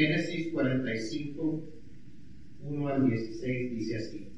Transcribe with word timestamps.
Génesis 0.00 0.50
45, 0.54 1.62
1 2.62 2.88
al 2.88 3.06
16 3.06 3.70
dice 3.70 3.96
así. 3.96 4.28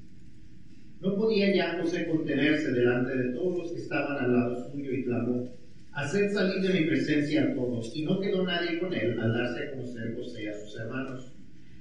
No 1.00 1.14
podía 1.14 1.54
ya 1.54 1.78
José 1.80 2.08
contenerse 2.08 2.72
delante 2.72 3.16
de 3.16 3.32
todos 3.32 3.58
los 3.58 3.72
que 3.72 3.78
estaban 3.78 4.24
al 4.24 4.32
lado 4.32 4.72
suyo 4.72 4.90
y 4.92 5.04
clamó, 5.04 5.48
Haced 5.92 6.32
salir 6.32 6.62
de 6.62 6.80
mi 6.80 6.86
presencia 6.86 7.44
a 7.44 7.54
todos. 7.54 7.94
Y 7.94 8.02
no 8.02 8.18
quedó 8.18 8.44
nadie 8.44 8.80
con 8.80 8.92
él 8.92 9.20
al 9.20 9.32
darse 9.34 9.62
a 9.62 9.70
conocer 9.70 10.16
José 10.16 10.48
a 10.48 10.54
sus 10.54 10.80
hermanos. 10.80 11.32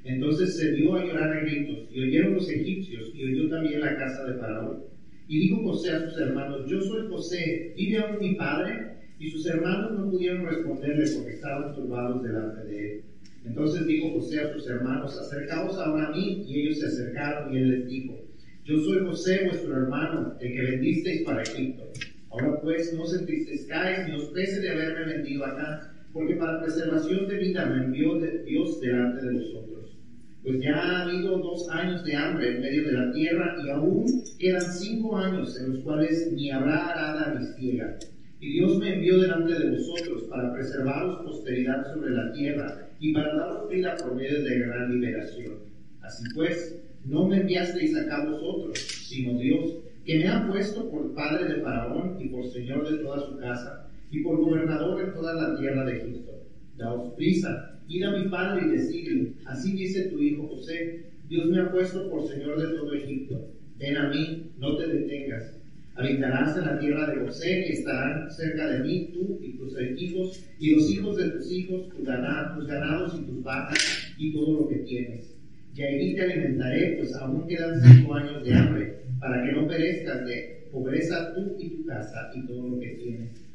Entonces 0.03 0.57
se 0.57 0.73
dio 0.73 0.93
a 0.95 1.03
llorar 1.03 1.31
a 1.31 1.41
gritos, 1.41 1.87
y 1.91 2.01
oyeron 2.01 2.35
los 2.35 2.49
egipcios, 2.51 3.11
y 3.15 3.23
oyó 3.23 3.49
también 3.49 3.79
la 3.81 3.97
casa 3.97 4.25
de 4.25 4.37
Faraón. 4.37 4.83
Y 5.27 5.39
dijo 5.39 5.63
José 5.63 5.91
a 5.91 6.07
sus 6.07 6.19
hermanos, 6.19 6.69
Yo 6.69 6.79
soy 6.81 7.07
José, 7.07 7.73
¿vive 7.75 7.97
aún 7.97 8.19
mi 8.19 8.35
padre? 8.35 8.97
Y 9.17 9.31
sus 9.31 9.43
hermanos 9.47 9.93
no 9.97 10.11
pudieron 10.11 10.45
responderle 10.45 11.05
porque 11.15 11.33
estaban 11.33 11.73
turbados 11.73 12.21
delante 12.21 12.63
de 12.65 12.91
él. 12.91 13.03
Entonces 13.43 13.87
dijo 13.87 14.11
José 14.11 14.41
a 14.41 14.53
sus 14.53 14.67
hermanos, 14.69 15.17
Acercaos 15.17 15.77
ahora 15.77 16.07
a 16.07 16.11
mí. 16.11 16.43
Y 16.47 16.61
ellos 16.61 16.79
se 16.79 16.87
acercaron, 16.87 17.53
y 17.53 17.57
él 17.57 17.69
les 17.69 17.87
dijo, 17.87 18.19
Yo 18.63 18.77
soy 18.77 19.05
José, 19.05 19.45
vuestro 19.45 19.75
hermano, 19.75 20.35
el 20.39 20.53
que 20.53 20.61
vendisteis 20.61 21.23
para 21.23 21.41
Egipto. 21.41 21.83
Ahora 22.29 22.61
pues 22.61 22.93
no 22.93 23.03
os 23.03 23.13
entristezcáis 23.13 24.07
ni 24.07 24.15
os 24.15 24.25
pese 24.29 24.61
de 24.61 24.69
haberme 24.69 25.13
vendido 25.13 25.45
acá, 25.45 25.93
porque 26.13 26.35
para 26.35 26.61
preservación 26.61 27.27
de 27.27 27.37
vida 27.37 27.65
me 27.65 27.85
envió 27.85 28.19
Dios 28.45 28.79
delante 28.79 29.25
de 29.25 29.33
vosotros. 29.33 29.97
Pues 30.43 30.61
ya 30.61 30.75
ha 30.75 31.01
habido 31.03 31.37
dos 31.37 31.69
años 31.69 32.03
de 32.05 32.15
hambre 32.15 32.55
en 32.55 32.61
medio 32.61 32.85
de 32.85 32.93
la 32.93 33.11
tierra 33.11 33.55
y 33.63 33.69
aún 33.69 34.05
quedan 34.39 34.61
cinco 34.61 35.17
años 35.17 35.59
en 35.59 35.73
los 35.73 35.83
cuales 35.83 36.31
ni 36.31 36.49
habrá 36.51 36.87
arada 36.87 37.37
ni 37.37 37.45
ciega. 37.45 37.97
Y 38.39 38.53
Dios 38.53 38.79
me 38.79 38.95
envió 38.95 39.19
delante 39.19 39.53
de 39.53 39.69
vosotros 39.69 40.23
para 40.23 40.53
preservaros 40.53 41.25
posteridad 41.25 41.93
sobre 41.93 42.11
la 42.11 42.31
tierra 42.31 42.90
y 43.01 43.13
para 43.13 43.35
daros 43.35 43.67
vida 43.67 43.97
por 43.97 44.15
medio 44.15 44.43
de 44.43 44.59
gran 44.59 44.91
liberación. 44.91 45.55
Así 46.01 46.23
pues, 46.35 46.79
no 47.03 47.27
me 47.27 47.41
enviasteis 47.41 47.97
acá 47.97 48.25
vosotros, 48.25 48.77
sino 48.79 49.39
Dios 49.39 49.79
que 50.05 50.19
me 50.19 50.27
ha 50.27 50.47
puesto 50.47 50.89
por 50.89 51.13
padre 51.15 51.51
de 51.51 51.61
Faraón 51.61 52.17
y 52.21 52.29
por 52.29 52.47
señor 52.47 52.89
de 52.89 53.03
toda 53.03 53.19
su 53.27 53.37
casa 53.37 53.89
y 54.11 54.21
por 54.21 54.37
gobernador 54.37 55.01
en 55.01 55.13
toda 55.13 55.33
la 55.33 55.57
tierra 55.57 55.83
de 55.85 55.97
Egipto. 55.97 56.31
Daos 56.77 57.13
prisa, 57.15 57.79
id 57.87 58.03
a 58.03 58.11
mi 58.11 58.29
padre 58.29 58.67
y 58.67 58.69
decidle, 58.69 59.33
así 59.45 59.73
dice 59.73 60.09
tu 60.09 60.21
hijo 60.21 60.47
José, 60.47 61.05
Dios 61.27 61.47
me 61.47 61.59
ha 61.59 61.71
puesto 61.71 62.07
por 62.09 62.27
señor 62.27 62.61
de 62.61 62.77
todo 62.77 62.93
Egipto. 62.93 63.47
Ven 63.79 63.97
a 63.97 64.09
mí, 64.09 64.51
no 64.59 64.77
te 64.77 64.87
detengas. 64.87 65.60
Habitarás 66.01 66.57
en 66.57 66.65
la 66.65 66.79
tierra 66.79 67.11
de 67.11 67.21
José 67.21 67.67
y 67.67 67.73
estarán 67.73 68.27
cerca 68.31 68.67
de 68.71 68.79
mí 68.79 69.11
tú 69.13 69.37
y 69.39 69.55
tus 69.55 69.75
hijos 69.99 70.43
y 70.57 70.71
los 70.71 70.91
hijos 70.91 71.15
de 71.15 71.29
tus 71.29 71.51
hijos, 71.51 71.89
tus 71.89 72.03
ganados, 72.03 73.19
y 73.19 73.23
tus 73.23 73.43
vacas 73.43 74.13
y 74.17 74.33
todo 74.33 74.61
lo 74.61 74.67
que 74.67 74.77
tienes. 74.77 75.37
Y 75.75 75.81
ahí 75.83 76.15
te 76.15 76.21
alimentaré, 76.23 76.95
pues 76.97 77.13
aún 77.13 77.47
quedan 77.47 77.79
cinco 77.83 78.15
años 78.15 78.43
de 78.43 78.51
hambre 78.51 78.95
para 79.19 79.45
que 79.45 79.51
no 79.51 79.67
perezcas 79.67 80.25
de 80.25 80.69
pobreza 80.71 81.35
tú 81.35 81.55
y 81.59 81.69
tu 81.69 81.85
casa 81.85 82.31
y 82.33 82.47
todo 82.47 82.67
lo 82.69 82.79
que 82.79 82.89
tienes. 82.95 83.45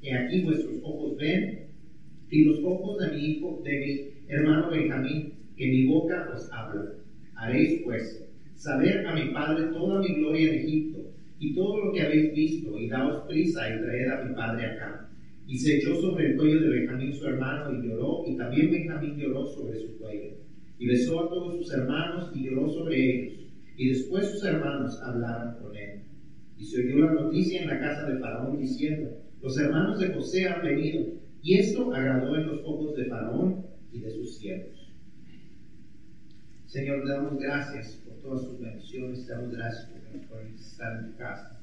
Y 0.00 0.10
aquí 0.10 0.42
vuestros 0.42 0.76
ojos 0.84 1.16
ven 1.16 1.66
y 2.30 2.44
los 2.44 2.60
ojos 2.62 2.98
de 3.00 3.10
mi 3.10 3.24
hijo, 3.26 3.60
de 3.64 3.72
mi 3.72 4.32
hermano 4.32 4.70
Benjamín, 4.70 5.32
que 5.56 5.66
mi 5.66 5.86
boca 5.86 6.30
os 6.32 6.48
habla. 6.52 6.92
Haréis 7.34 7.82
pues 7.82 8.24
saber 8.54 9.04
a 9.04 9.14
mi 9.16 9.32
padre 9.32 9.72
toda 9.72 10.00
mi 10.00 10.14
gloria 10.14 10.52
en 10.52 10.60
Egipto 10.60 11.17
y 11.38 11.54
todo 11.54 11.84
lo 11.84 11.92
que 11.92 12.02
habéis 12.02 12.34
visto, 12.34 12.78
y 12.78 12.88
daos 12.88 13.26
prisa 13.28 13.68
y 13.68 13.80
traed 13.80 14.08
a 14.08 14.24
mi 14.24 14.34
padre 14.34 14.66
acá. 14.66 15.08
Y 15.46 15.58
se 15.58 15.76
echó 15.76 15.94
sobre 16.00 16.26
el 16.26 16.36
cuello 16.36 16.60
de 16.60 16.80
Benjamín 16.80 17.14
su 17.14 17.26
hermano 17.26 17.72
y 17.72 17.88
lloró, 17.88 18.24
y 18.26 18.36
también 18.36 18.70
Benjamín 18.70 19.16
lloró 19.16 19.46
sobre 19.46 19.78
su 19.78 19.96
cuello. 19.98 20.34
Y 20.78 20.86
besó 20.86 21.20
a 21.20 21.28
todos 21.28 21.56
sus 21.56 21.72
hermanos 21.72 22.30
y 22.34 22.44
lloró 22.44 22.68
sobre 22.68 22.96
ellos. 22.96 23.34
Y 23.76 23.88
después 23.88 24.30
sus 24.30 24.44
hermanos 24.44 25.00
hablaron 25.02 25.54
con 25.62 25.76
él. 25.76 26.00
Y 26.56 26.64
se 26.64 26.80
oyó 26.80 27.04
la 27.04 27.12
noticia 27.12 27.62
en 27.62 27.68
la 27.68 27.78
casa 27.78 28.08
de 28.08 28.18
Faraón 28.18 28.58
diciendo, 28.58 29.10
los 29.40 29.56
hermanos 29.58 30.00
de 30.00 30.08
José 30.12 30.48
han 30.48 30.62
venido. 30.62 31.06
Y 31.42 31.54
esto 31.54 31.94
agradó 31.94 32.36
en 32.36 32.46
los 32.46 32.60
ojos 32.64 32.96
de 32.96 33.04
Faraón 33.04 33.64
y 33.92 34.00
de 34.00 34.10
sus 34.10 34.36
siervos. 34.38 34.77
Señor, 36.68 37.02
te 37.02 37.10
damos 37.10 37.38
gracias 37.40 37.92
por 38.06 38.14
todas 38.20 38.44
tus 38.44 38.60
bendiciones, 38.60 39.26
te 39.26 39.32
damos 39.32 39.50
gracias 39.52 39.90
porque 39.90 40.18
nos 40.18 40.26
podemos 40.26 40.60
estar 40.60 40.98
en 40.98 41.10
tu 41.10 41.16
casa. 41.16 41.60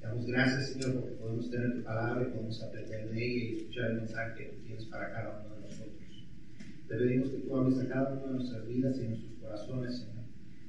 Te 0.00 0.06
damos 0.06 0.26
gracias, 0.26 0.72
Señor, 0.72 1.00
porque 1.00 1.16
podemos 1.16 1.50
tener 1.50 1.74
tu 1.74 1.84
palabra 1.84 2.22
y 2.26 2.32
podemos 2.32 2.62
aprender 2.62 3.10
de 3.10 3.24
ella 3.24 3.44
y 3.44 3.56
escuchar 3.58 3.90
el 3.90 3.96
mensaje 3.98 4.34
que 4.36 4.50
tú 4.50 4.62
tienes 4.64 4.84
para 4.86 5.12
cada 5.12 5.44
uno 5.44 5.54
de 5.54 5.60
nosotros. 5.60 6.28
Te 6.88 6.96
pedimos 6.96 7.30
que 7.30 7.38
tú 7.38 7.56
hables 7.56 7.78
a 7.78 7.88
cada 7.88 8.12
uno 8.12 8.26
de 8.26 8.32
nuestras 8.34 8.66
vidas 8.66 8.96
y 8.96 9.00
en 9.02 9.08
nuestros 9.10 9.34
corazones, 9.38 9.98
Señor 9.98 10.18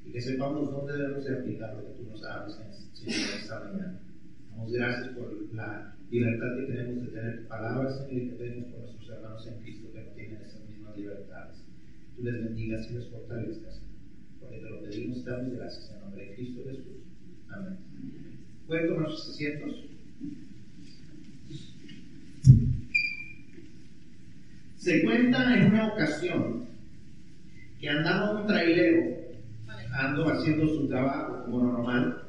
y 0.09 0.11
que 0.11 0.21
sepamos 0.21 0.71
dónde 0.71 0.93
debemos 0.93 1.23
de 1.23 1.37
aplicar 1.37 1.75
lo 1.75 1.85
que 1.85 1.93
tú 1.93 2.09
nos 2.09 2.23
hablas 2.23 2.59
en 2.59 3.09
esta 3.09 3.59
mañana. 3.59 4.01
Damos 4.49 4.71
gracias 4.71 5.09
por 5.09 5.53
la 5.53 5.95
libertad 6.09 6.55
que 6.57 6.73
tenemos 6.73 7.05
de 7.05 7.11
tener 7.11 7.47
palabras, 7.47 7.97
Señor, 7.99 8.23
y 8.23 8.29
te 8.29 8.35
pedimos 8.35 8.71
por 8.71 8.79
nuestros 8.79 9.09
hermanos 9.09 9.47
en 9.47 9.59
Cristo 9.61 9.91
que 9.93 10.01
no 10.01 10.11
tienen 10.13 10.41
esas 10.41 10.67
mismas 10.67 10.97
libertades. 10.97 11.68
Les 12.21 12.33
bendigas 12.33 12.89
y 12.91 12.95
les 12.95 13.07
fortalezcas. 13.07 13.81
Porque 14.39 14.57
te 14.57 14.69
lo 14.69 14.81
pedimos, 14.83 15.23
te 15.23 15.31
damos 15.31 15.53
gracias 15.53 15.91
en 15.91 15.99
nombre 16.01 16.25
de 16.25 16.35
Cristo 16.35 16.61
Jesús. 16.65 16.97
Amén. 17.49 17.77
¿Pueden 18.67 18.87
tomar 18.87 19.09
sus 19.09 19.29
asientos? 19.29 19.85
Se 24.75 25.03
cuenta 25.03 25.57
en 25.57 25.65
una 25.67 25.87
ocasión 25.87 26.65
que 27.79 27.89
andaba 27.89 28.41
un 28.41 28.47
trailero 28.47 29.19
ando 29.91 30.29
haciendo 30.29 30.67
su 30.67 30.87
trabajo 30.87 31.43
como 31.45 31.63
normal. 31.63 32.23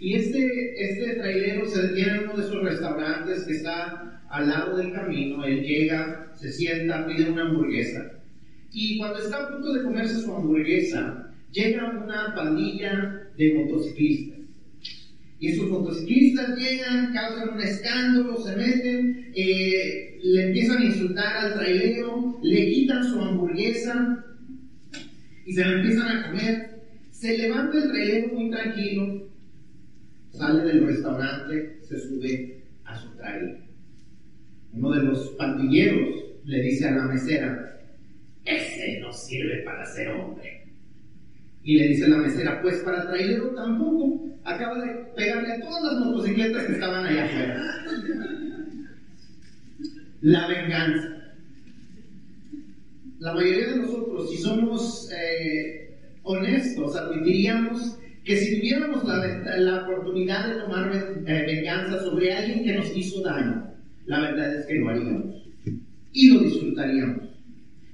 Y 0.00 0.14
este, 0.14 0.82
este 0.82 1.16
trailero 1.16 1.66
se 1.66 1.88
detiene 1.88 2.12
en 2.12 2.24
uno 2.24 2.36
de 2.36 2.42
esos 2.42 2.62
restaurantes 2.62 3.44
que 3.44 3.52
está 3.52 4.22
al 4.28 4.48
lado 4.48 4.76
del 4.76 4.92
camino. 4.92 5.44
Él 5.44 5.62
llega, 5.62 6.32
se 6.34 6.52
sienta, 6.52 7.06
pide 7.06 7.30
una 7.30 7.42
hamburguesa. 7.42 8.19
Y 8.72 8.98
cuando 8.98 9.18
está 9.18 9.42
a 9.42 9.48
punto 9.48 9.72
de 9.72 9.82
comerse 9.82 10.20
su 10.20 10.34
hamburguesa, 10.34 11.32
llega 11.50 11.90
una 11.90 12.34
pandilla 12.34 13.28
de 13.36 13.54
motociclistas. 13.54 14.38
Y 15.40 15.48
esos 15.48 15.70
motociclistas 15.70 16.56
llegan, 16.56 17.12
causan 17.14 17.54
un 17.54 17.60
escándalo, 17.62 18.36
se 18.36 18.56
meten, 18.56 19.32
eh, 19.34 20.18
le 20.22 20.48
empiezan 20.48 20.82
a 20.82 20.84
insultar 20.84 21.36
al 21.36 21.54
trailero, 21.54 22.38
le 22.42 22.70
quitan 22.70 23.02
su 23.02 23.20
hamburguesa, 23.20 24.24
y 25.46 25.52
se 25.52 25.64
lo 25.64 25.78
empiezan 25.78 26.08
a 26.08 26.30
comer. 26.30 26.70
Se 27.10 27.38
levanta 27.38 27.78
el 27.78 27.90
trailero 27.90 28.34
muy 28.34 28.50
tranquilo, 28.50 29.28
sale 30.30 30.62
del 30.62 30.86
restaurante, 30.86 31.78
se 31.82 31.98
sube 31.98 32.62
a 32.84 32.96
su 32.96 33.08
trailer. 33.16 33.62
Uno 34.72 34.90
de 34.92 35.02
los 35.04 35.30
pandilleros 35.30 36.24
le 36.44 36.62
dice 36.62 36.86
a 36.86 36.96
la 36.96 37.06
mesera, 37.06 37.79
ese 38.44 39.00
no 39.00 39.12
sirve 39.12 39.62
para 39.62 39.84
ser 39.86 40.08
hombre. 40.08 40.66
Y 41.62 41.76
le 41.76 41.88
dice 41.88 42.08
la 42.08 42.18
mesera, 42.18 42.62
pues 42.62 42.78
para 42.78 43.06
trailero 43.06 43.50
tampoco, 43.54 44.28
acaba 44.44 44.78
de 44.78 44.94
pegarle 45.16 45.52
a 45.52 45.60
todas 45.60 45.82
las 45.92 46.04
motocicletas 46.04 46.64
que 46.64 46.72
estaban 46.72 47.06
allá 47.06 47.24
afuera. 47.26 47.84
La 50.22 50.48
venganza 50.48 51.20
la 53.20 53.34
mayoría 53.34 53.68
de 53.68 53.76
nosotros, 53.76 54.30
si 54.30 54.38
somos 54.38 55.10
eh, 55.12 55.94
honestos, 56.22 56.96
admitiríamos 56.96 57.98
que 58.24 58.36
si 58.36 58.56
tuviéramos 58.56 59.04
la, 59.04 59.82
oportunidad 59.82 60.48
de 60.48 60.60
tomar 60.62 60.90
eh, 61.26 61.44
venganza 61.46 62.00
sobre 62.00 62.32
alguien 62.32 62.64
que 62.64 62.74
nos 62.74 62.96
hizo 62.96 63.22
daño, 63.22 63.74
la 64.06 64.20
verdad 64.20 64.56
es 64.56 64.66
que 64.66 64.74
lo 64.76 64.88
haríamos 64.88 65.36
y 66.14 66.32
lo 66.32 66.40
disfrutaríamos. 66.40 67.29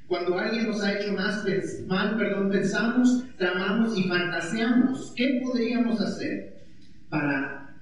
Cuando 0.09 0.39
alguien 0.39 0.69
nos 0.69 0.83
ha 0.83 0.99
hecho 0.99 1.13
más 1.13 1.45
mal, 1.89 2.17
perdón, 2.17 2.51
pensamos, 2.51 3.25
tramamos 3.39 3.99
y 3.99 4.05
fantaseamos. 4.05 5.13
¿Qué 5.17 5.41
podríamos 5.43 6.01
hacer 6.01 6.65
para 7.09 7.77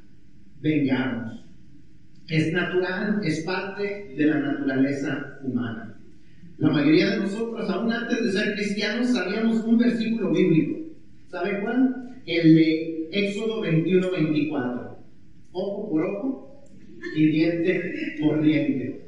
vengarnos? 0.61 1.45
Es 2.29 2.51
natural, 2.53 3.21
es 3.23 3.41
parte 3.41 4.15
de 4.17 4.27
la 4.27 4.39
naturaleza 4.39 5.39
humana. 5.43 5.99
La 6.57 6.71
mayoría 6.71 7.11
de 7.11 7.19
nosotros, 7.19 7.69
aún 7.69 7.93
antes 7.93 8.25
de 8.25 8.33
ser 8.33 8.55
cristianos, 8.55 9.09
sabíamos 9.09 9.63
un 9.65 9.77
versículo 9.77 10.33
bíblico. 10.33 10.79
¿Sabe 11.29 11.61
cuál? 11.61 12.23
El 12.25 12.55
de 12.55 13.09
Éxodo 13.13 13.61
21, 13.61 14.11
24. 14.11 14.99
Ojo 15.53 15.91
por 15.91 16.05
ojo 16.05 16.65
y 17.15 17.27
diente 17.27 18.17
por 18.21 18.41
diente. 18.41 19.05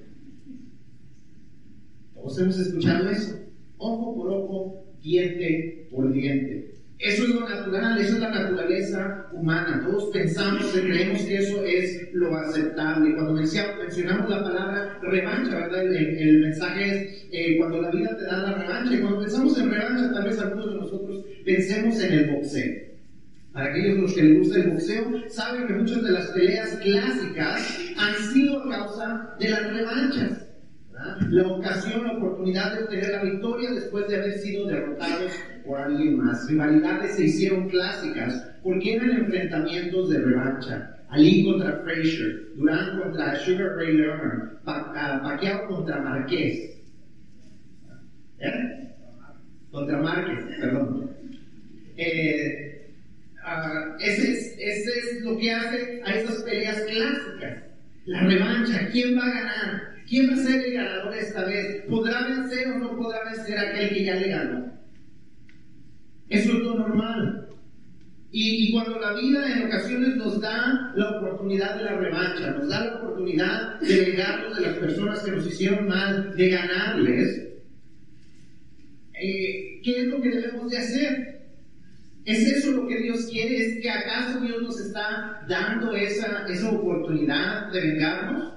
Todos 2.26 2.40
hemos 2.40 2.58
escuchado 2.58 3.08
eso. 3.08 3.38
Ojo 3.78 4.16
por 4.16 4.28
ojo, 4.32 4.84
diente 5.00 5.86
por 5.92 6.12
diente. 6.12 6.74
Eso 6.98 7.22
es 7.22 7.28
lo 7.28 7.48
natural, 7.48 8.00
eso 8.00 8.14
es 8.14 8.20
la 8.20 8.30
naturaleza 8.30 9.26
humana. 9.32 9.84
Todos 9.86 10.10
pensamos 10.12 10.74
y 10.76 10.80
creemos 10.80 11.22
que 11.22 11.36
eso 11.36 11.62
es 11.64 12.08
lo 12.14 12.36
aceptable. 12.36 13.14
Cuando 13.14 13.34
mencionamos 13.34 14.28
la 14.28 14.42
palabra 14.42 14.98
revancha. 15.02 15.66
El, 15.66 16.40
mensaje 16.40 16.90
es 16.90 17.28
eh, 17.30 17.58
cuando 17.58 17.82
la 17.82 17.92
vida 17.92 18.16
te 18.16 18.24
da 18.24 18.38
la 18.38 18.54
revancha. 18.54 18.96
Y 18.96 19.00
cuando 19.00 19.20
pensamos 19.20 19.58
en 19.60 19.70
revancha, 19.70 20.12
tal 20.12 20.24
vez 20.24 20.38
algunos 20.40 20.66
de 20.66 20.80
nosotros 20.80 21.24
pensemos 21.44 22.02
en 22.02 22.12
el 22.12 22.30
boxeo. 22.32 22.74
Para 23.52 23.70
aquellos 23.70 23.98
los 23.98 24.14
que 24.14 24.22
les 24.24 24.38
gusta 24.38 24.58
el 24.58 24.70
boxeo, 24.70 25.28
saben 25.28 25.68
que 25.68 25.74
muchas 25.74 26.02
de 26.02 26.10
las 26.10 26.26
peleas 26.32 26.70
clásicas 26.82 27.78
han 27.96 28.14
sido 28.32 28.64
a 28.64 28.68
causa 28.68 29.36
de 29.38 29.48
las 29.48 29.72
revanchas. 29.72 30.45
La 31.30 31.46
ocasión, 31.46 32.04
la 32.04 32.12
oportunidad 32.12 32.74
de 32.74 32.84
obtener 32.84 33.10
la 33.10 33.22
victoria 33.22 33.70
después 33.70 34.08
de 34.08 34.16
haber 34.16 34.32
sido 34.38 34.66
derrotados 34.66 35.32
por 35.64 35.78
alguien 35.78 36.16
más. 36.16 36.48
Rivalidades 36.48 37.16
se 37.16 37.24
hicieron 37.24 37.68
clásicas 37.68 38.50
porque 38.62 38.94
eran 38.94 39.10
enfrentamientos 39.10 40.10
de 40.10 40.18
revancha. 40.20 40.92
Ali 41.08 41.44
contra 41.44 41.80
Frazier, 41.84 42.54
Durán 42.56 42.98
contra 42.98 43.36
Sugar 43.36 43.76
Ray 43.76 43.96
Leonard, 43.96 44.58
ah, 44.66 45.20
Pacquiao 45.22 45.68
contra 45.68 46.00
Marqués. 46.00 46.76
¿Eh? 48.38 48.94
Contra 49.70 49.98
Márquez, 49.98 50.44
perdón. 50.60 51.10
Eh, 51.96 52.90
uh, 53.36 53.96
ese, 54.00 54.32
es, 54.32 54.56
ese 54.58 54.98
es 54.98 55.22
lo 55.22 55.38
que 55.38 55.52
hace 55.52 56.02
a 56.04 56.14
esas 56.14 56.42
peleas 56.42 56.80
clásicas. 56.82 57.62
La 58.06 58.20
revancha, 58.20 58.88
¿quién 58.92 59.18
va 59.18 59.24
a 59.24 59.34
ganar? 59.34 59.96
¿Quién 60.08 60.30
va 60.30 60.34
a 60.34 60.36
ser 60.36 60.64
el 60.64 60.74
ganador 60.74 61.14
esta 61.14 61.44
vez? 61.44 61.82
¿Podrá 61.88 62.28
vencer 62.28 62.68
o 62.68 62.78
no 62.78 62.96
podrá 62.96 63.24
vencer 63.24 63.58
aquel 63.58 63.88
que 63.88 64.04
ya 64.04 64.14
le 64.14 64.28
ganó? 64.28 64.72
Eso 66.28 66.52
es 66.52 66.58
lo 66.60 66.78
normal. 66.78 67.48
Y, 68.30 68.70
cuando 68.72 69.00
la 69.00 69.14
vida 69.14 69.50
en 69.50 69.66
ocasiones 69.66 70.16
nos 70.16 70.40
da 70.40 70.92
la 70.94 71.10
oportunidad 71.18 71.76
de 71.76 71.84
la 71.84 71.96
revancha, 71.96 72.50
nos 72.50 72.68
da 72.68 72.84
la 72.84 72.96
oportunidad 72.98 73.80
de 73.80 74.04
vengarnos 74.04 74.56
de 74.56 74.66
las 74.66 74.76
personas 74.76 75.22
que 75.24 75.30
nos 75.30 75.46
hicieron 75.46 75.88
mal, 75.88 76.36
de 76.36 76.48
ganarles, 76.48 77.48
eh, 79.14 79.80
¿qué 79.82 80.00
es 80.00 80.06
lo 80.08 80.20
que 80.20 80.28
debemos 80.28 80.70
de 80.70 80.76
hacer? 80.76 81.35
¿Es 82.26 82.40
eso 82.40 82.72
lo 82.72 82.88
que 82.88 83.00
Dios 83.02 83.28
quiere? 83.30 83.56
¿Es 83.56 83.80
que 83.80 83.88
acaso 83.88 84.40
Dios 84.40 84.60
nos 84.60 84.80
está 84.80 85.46
dando 85.48 85.94
esa, 85.94 86.44
esa 86.48 86.70
oportunidad 86.72 87.70
de 87.70 87.80
vengarnos? 87.80 88.52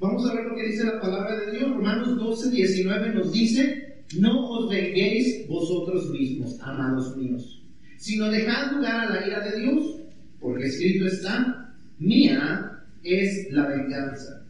Vamos 0.00 0.28
a 0.28 0.34
ver 0.34 0.46
lo 0.46 0.56
que 0.56 0.66
dice 0.66 0.84
la 0.84 1.00
palabra 1.00 1.38
de 1.38 1.52
Dios. 1.52 1.70
Romanos 1.70 2.16
12, 2.16 2.50
19 2.50 3.14
nos 3.14 3.32
dice, 3.32 4.02
no 4.18 4.50
os 4.50 4.68
venguéis 4.68 5.46
vosotros 5.46 6.10
mismos, 6.10 6.60
amados 6.60 7.16
míos, 7.16 7.62
sino 7.96 8.28
dejad 8.28 8.72
lugar 8.72 9.06
a 9.06 9.14
la 9.14 9.24
ira 9.24 9.40
de 9.50 9.60
Dios, 9.60 10.00
porque 10.40 10.66
escrito 10.66 11.06
está, 11.06 11.76
mía 12.00 12.82
es 13.04 13.52
la 13.52 13.68
venganza. 13.68 14.44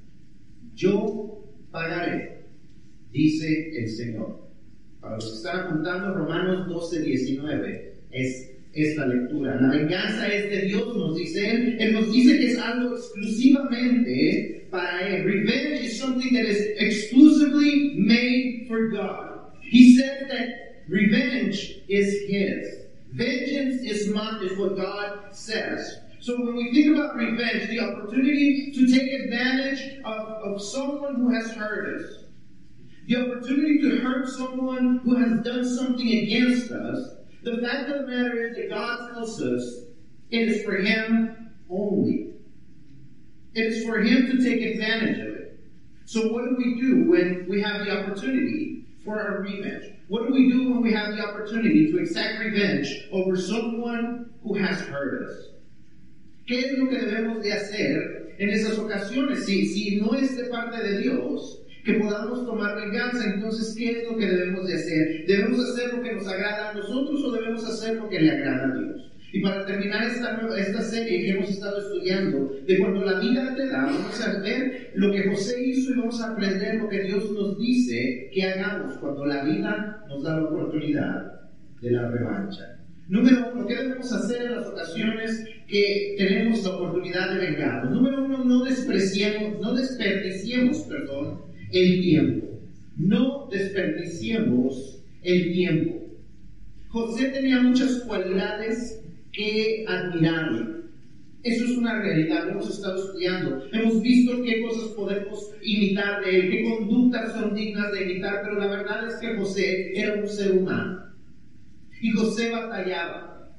Yo 0.75 1.44
pagaré, 1.70 2.47
dice 3.12 3.79
el 3.79 3.91
Señor. 3.91 4.47
Para 4.99 5.17
los 5.17 5.26
que 5.26 5.37
están 5.37 5.61
apuntando, 5.61 6.14
Romanos 6.14 6.67
12, 6.69 7.00
19 7.03 7.95
es 8.17 8.51
esta 8.73 9.07
lectura. 9.07 9.59
La 9.61 9.71
venganza 9.71 10.27
es 10.27 10.51
de 10.51 10.67
Dios, 10.67 10.97
nos 10.97 11.17
dice 11.17 11.51
Él. 11.51 11.77
Él 11.81 11.93
nos 11.95 12.13
dice 12.13 12.39
que 12.39 12.47
es 12.53 12.59
algo 12.59 12.95
exclusivamente 12.95 14.67
para 14.71 15.09
Él. 15.09 15.25
Revenge 15.25 15.85
is 15.85 15.99
something 15.99 16.33
that 16.35 16.45
is 16.45 16.61
exclusively 16.79 17.95
made 17.97 18.67
for 18.69 18.91
God. 18.91 19.53
He 19.63 19.97
said 19.97 20.29
that 20.29 20.85
revenge 20.89 21.83
is 21.89 22.29
His. 22.29 22.87
Vengeance 23.13 23.83
is 23.83 24.13
not, 24.13 24.43
is 24.43 24.59
what 24.59 24.77
God 24.77 25.35
says. 25.35 26.01
So 26.21 26.37
when 26.37 26.57
we 26.57 26.73
think 26.73 26.97
about 26.97 27.17
revenge, 27.17 27.69
the 27.69 27.81
opportunity 27.81 28.73
to 28.73 28.87
take 28.87 29.11
advantage 29.23 30.03
of, 30.05 30.29
of 30.29 30.61
someone 30.61 31.15
who 31.15 31.33
has 31.33 31.53
hurt 31.53 32.01
us, 32.01 32.25
the 33.07 33.17
opportunity 33.17 33.81
to 33.83 34.01
hurt 34.01 34.29
someone 34.29 34.99
who 35.05 35.17
has 35.17 35.41
done 35.45 35.65
something 35.65 36.09
against 36.09 36.71
us, 36.73 37.17
the 37.46 37.58
fact 37.66 37.88
of 37.90 38.02
the 38.02 38.06
matter 38.08 38.48
is 38.48 38.56
that 38.56 38.70
God 38.70 39.12
tells 39.12 39.40
us 39.40 39.84
it 40.31 40.48
is 40.48 40.64
for 40.64 40.76
Him 40.76 41.52
only. 41.70 42.32
It 43.54 43.66
is 43.66 43.84
for 43.84 44.00
Him 44.00 44.26
to 44.26 44.43
take 44.43 44.62
advantage 44.62 45.19
of 45.20 45.34
it. 45.34 45.60
So 46.04 46.32
what 46.32 46.44
do 46.44 46.56
we 46.56 46.81
do 46.81 47.08
when 47.08 47.46
we 47.48 47.60
have 47.62 47.84
the 47.84 47.96
opportunity 47.96 48.84
for 49.04 49.20
our 49.20 49.43
revenge? 49.43 49.93
What 50.08 50.26
do 50.26 50.34
we 50.34 50.50
do 50.50 50.70
when 50.70 50.82
we 50.82 50.93
have 50.93 51.16
the 51.16 51.25
opportunity 51.25 51.90
to 51.90 51.98
exact 51.98 52.40
revenge 52.40 52.88
over 53.12 53.37
someone 53.37 54.31
who 54.43 54.54
has 54.54 54.81
hurt 54.81 55.28
us? 55.28 55.46
¿Qué 56.48 56.64
es 56.64 56.78
lo 56.78 56.87
que 56.87 56.98
debemos 56.98 57.43
de 57.43 57.52
hacer 57.52 58.37
en 58.38 58.50
esas 58.50 58.78
ocasiones? 58.78 59.46
Si, 59.46 59.66
si 59.66 60.00
no 60.00 60.12
es 60.14 60.37
de 60.37 60.44
parte 60.44 60.81
de 60.81 61.02
Dios, 61.02 61.58
que 61.87 61.94
podamos 61.94 62.44
tomar 62.44 62.75
venganza. 62.75 63.33
Entonces, 63.33 63.75
¿qué 63.79 63.91
es 63.93 64.11
lo 64.11 64.17
que 64.17 64.27
debemos 64.27 64.67
de 64.67 64.75
hacer? 64.75 65.25
¿Debemos 65.27 65.61
hacer 65.61 65.94
lo 65.94 66.03
que 66.03 66.15
nos 66.15 66.27
agrada 66.27 66.71
a 66.71 66.75
nosotros 66.75 67.23
o 67.25 67.33
debemos 67.33 67.65
hacer 67.65 67.97
lo 67.97 68.09
que 68.09 68.21
le 68.21 68.31
agrada 68.33 68.65
a 68.65 68.77
Dios? 68.77 69.12
Y 69.33 69.41
para 69.41 69.65
terminar 69.67 70.03
esta, 70.05 70.41
esta 70.56 70.83
serie 70.83 71.23
que 71.23 71.31
hemos 71.31 71.50
estado 71.50 71.79
estudiando, 71.79 72.53
de 72.67 72.79
cuando 72.79 73.05
la 73.05 73.21
vida 73.21 73.55
te 73.55 73.69
da, 73.69 73.85
vamos 73.85 74.21
a 74.21 74.41
ver 74.41 74.93
lo 74.94 75.12
que 75.12 75.29
José 75.29 75.62
hizo 75.65 75.93
y 75.93 75.99
vamos 75.99 76.21
a 76.21 76.33
aprender 76.33 76.77
lo 76.77 76.88
que 76.88 77.03
Dios 77.03 77.31
nos 77.31 77.59
dice 77.59 78.31
que 78.32 78.43
hagamos 78.43 78.97
cuando 78.99 79.25
la 79.25 79.44
vida 79.44 80.05
nos 80.09 80.23
da 80.25 80.37
la 80.37 80.44
oportunidad 80.44 81.41
de 81.81 81.91
la 81.91 82.11
revancha. 82.11 82.79
Número 83.09 83.53
uno, 83.53 83.67
¿qué 83.67 83.77
debemos 83.77 84.12
hacer 84.12 84.47
en 84.47 84.56
las 84.56 84.67
ocasiones 84.67 85.44
que 85.69 86.17
tenemos 86.19 86.65
la 86.65 86.71
oportunidad 86.71 87.35
de 87.35 87.47
vengarnos? 87.47 87.93
Número 87.93 88.25
uno, 88.25 88.44
no 88.44 88.65
despreciemos, 88.65 89.61
no 89.61 89.75
desperdiciemos, 89.75 90.79
perdón, 90.89 91.47
el 91.73 92.01
tiempo. 92.01 92.47
No 92.97 93.49
desperdiciemos 93.51 95.03
el 95.23 95.53
tiempo. 95.53 96.07
José 96.89 97.29
tenía 97.29 97.61
muchas 97.61 98.01
cualidades 98.07 99.03
que 99.33 99.85
admirarle. 99.87 100.77
Eso 101.43 101.65
es 101.65 101.77
una 101.77 102.01
realidad, 102.01 102.49
hemos 102.49 102.69
estado 102.69 102.97
estudiando, 102.97 103.63
hemos 103.73 104.03
visto 104.03 104.43
qué 104.43 104.63
cosas 104.63 104.89
podemos 104.97 105.55
imitar 105.63 106.25
de 106.25 106.41
él, 106.41 106.51
qué 106.51 106.65
conductas 106.65 107.35
son 107.35 107.55
dignas 107.55 107.93
de 107.93 108.03
imitar, 108.03 108.41
pero 108.43 108.59
la 108.59 108.67
verdad 108.67 109.07
es 109.07 109.15
que 109.17 109.37
José 109.37 109.93
era 109.95 110.15
un 110.15 110.27
ser 110.27 110.53
humano. 110.53 111.05
Y 112.01 112.11
José 112.11 112.51
batallaba. 112.51 113.57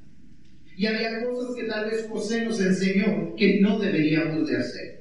Y 0.75 0.85
había 0.85 1.23
cosas 1.23 1.55
que 1.55 1.63
tal 1.63 1.89
vez 1.89 2.07
José 2.09 2.43
nos 2.43 2.59
enseñó 2.59 3.35
que 3.37 3.61
no 3.61 3.79
deberíamos 3.79 4.49
de 4.49 4.57
hacer. 4.57 4.96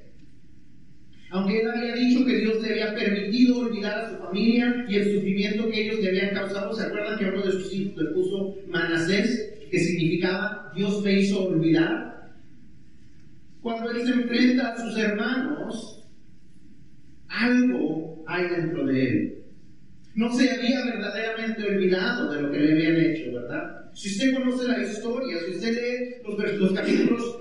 Aunque 1.31 1.61
él 1.61 1.69
había 1.69 1.95
dicho 1.95 2.25
que 2.25 2.37
Dios 2.37 2.63
le 2.63 2.71
había 2.71 2.95
permitido 2.95 3.59
olvidar 3.59 3.99
a 3.99 4.11
su 4.11 4.17
familia 4.17 4.87
y 4.89 4.95
el 4.95 5.15
sufrimiento 5.15 5.69
que 5.69 5.83
ellos 5.83 6.01
le 6.01 6.09
habían 6.09 6.35
causado, 6.35 6.73
¿se 6.73 6.85
acuerdan 6.85 7.19
que 7.19 7.25
uno 7.25 7.45
de 7.45 7.53
sus 7.53 7.73
hijos 7.75 7.97
le 7.97 8.11
puso 8.11 8.55
Manasés, 8.69 9.53
que 9.71 9.79
significaba 9.79 10.73
Dios 10.75 11.03
me 11.03 11.19
hizo 11.19 11.45
olvidar? 11.45 12.31
Cuando 13.61 13.91
él 13.91 14.07
se 14.07 14.13
enfrenta 14.13 14.69
a 14.69 14.77
sus 14.77 14.97
hermanos, 14.97 16.05
algo 17.29 18.23
hay 18.27 18.49
dentro 18.49 18.87
de 18.87 19.09
él. 19.09 19.43
No 20.15 20.33
se 20.33 20.51
había 20.51 20.85
verdaderamente 20.85 21.65
olvidado 21.65 22.33
de 22.33 22.43
lo 22.43 22.51
que 22.51 22.59
le 22.59 22.73
habían 22.73 22.97
hecho, 22.97 23.33
¿verdad? 23.33 23.91
Si 23.93 24.09
usted 24.09 24.35
conoce 24.35 24.69
la 24.69 24.83
historia, 24.83 25.39
si 25.45 25.57
usted 25.57 25.75
lee 25.75 26.59
los, 26.59 26.73
capítulos 26.73 27.39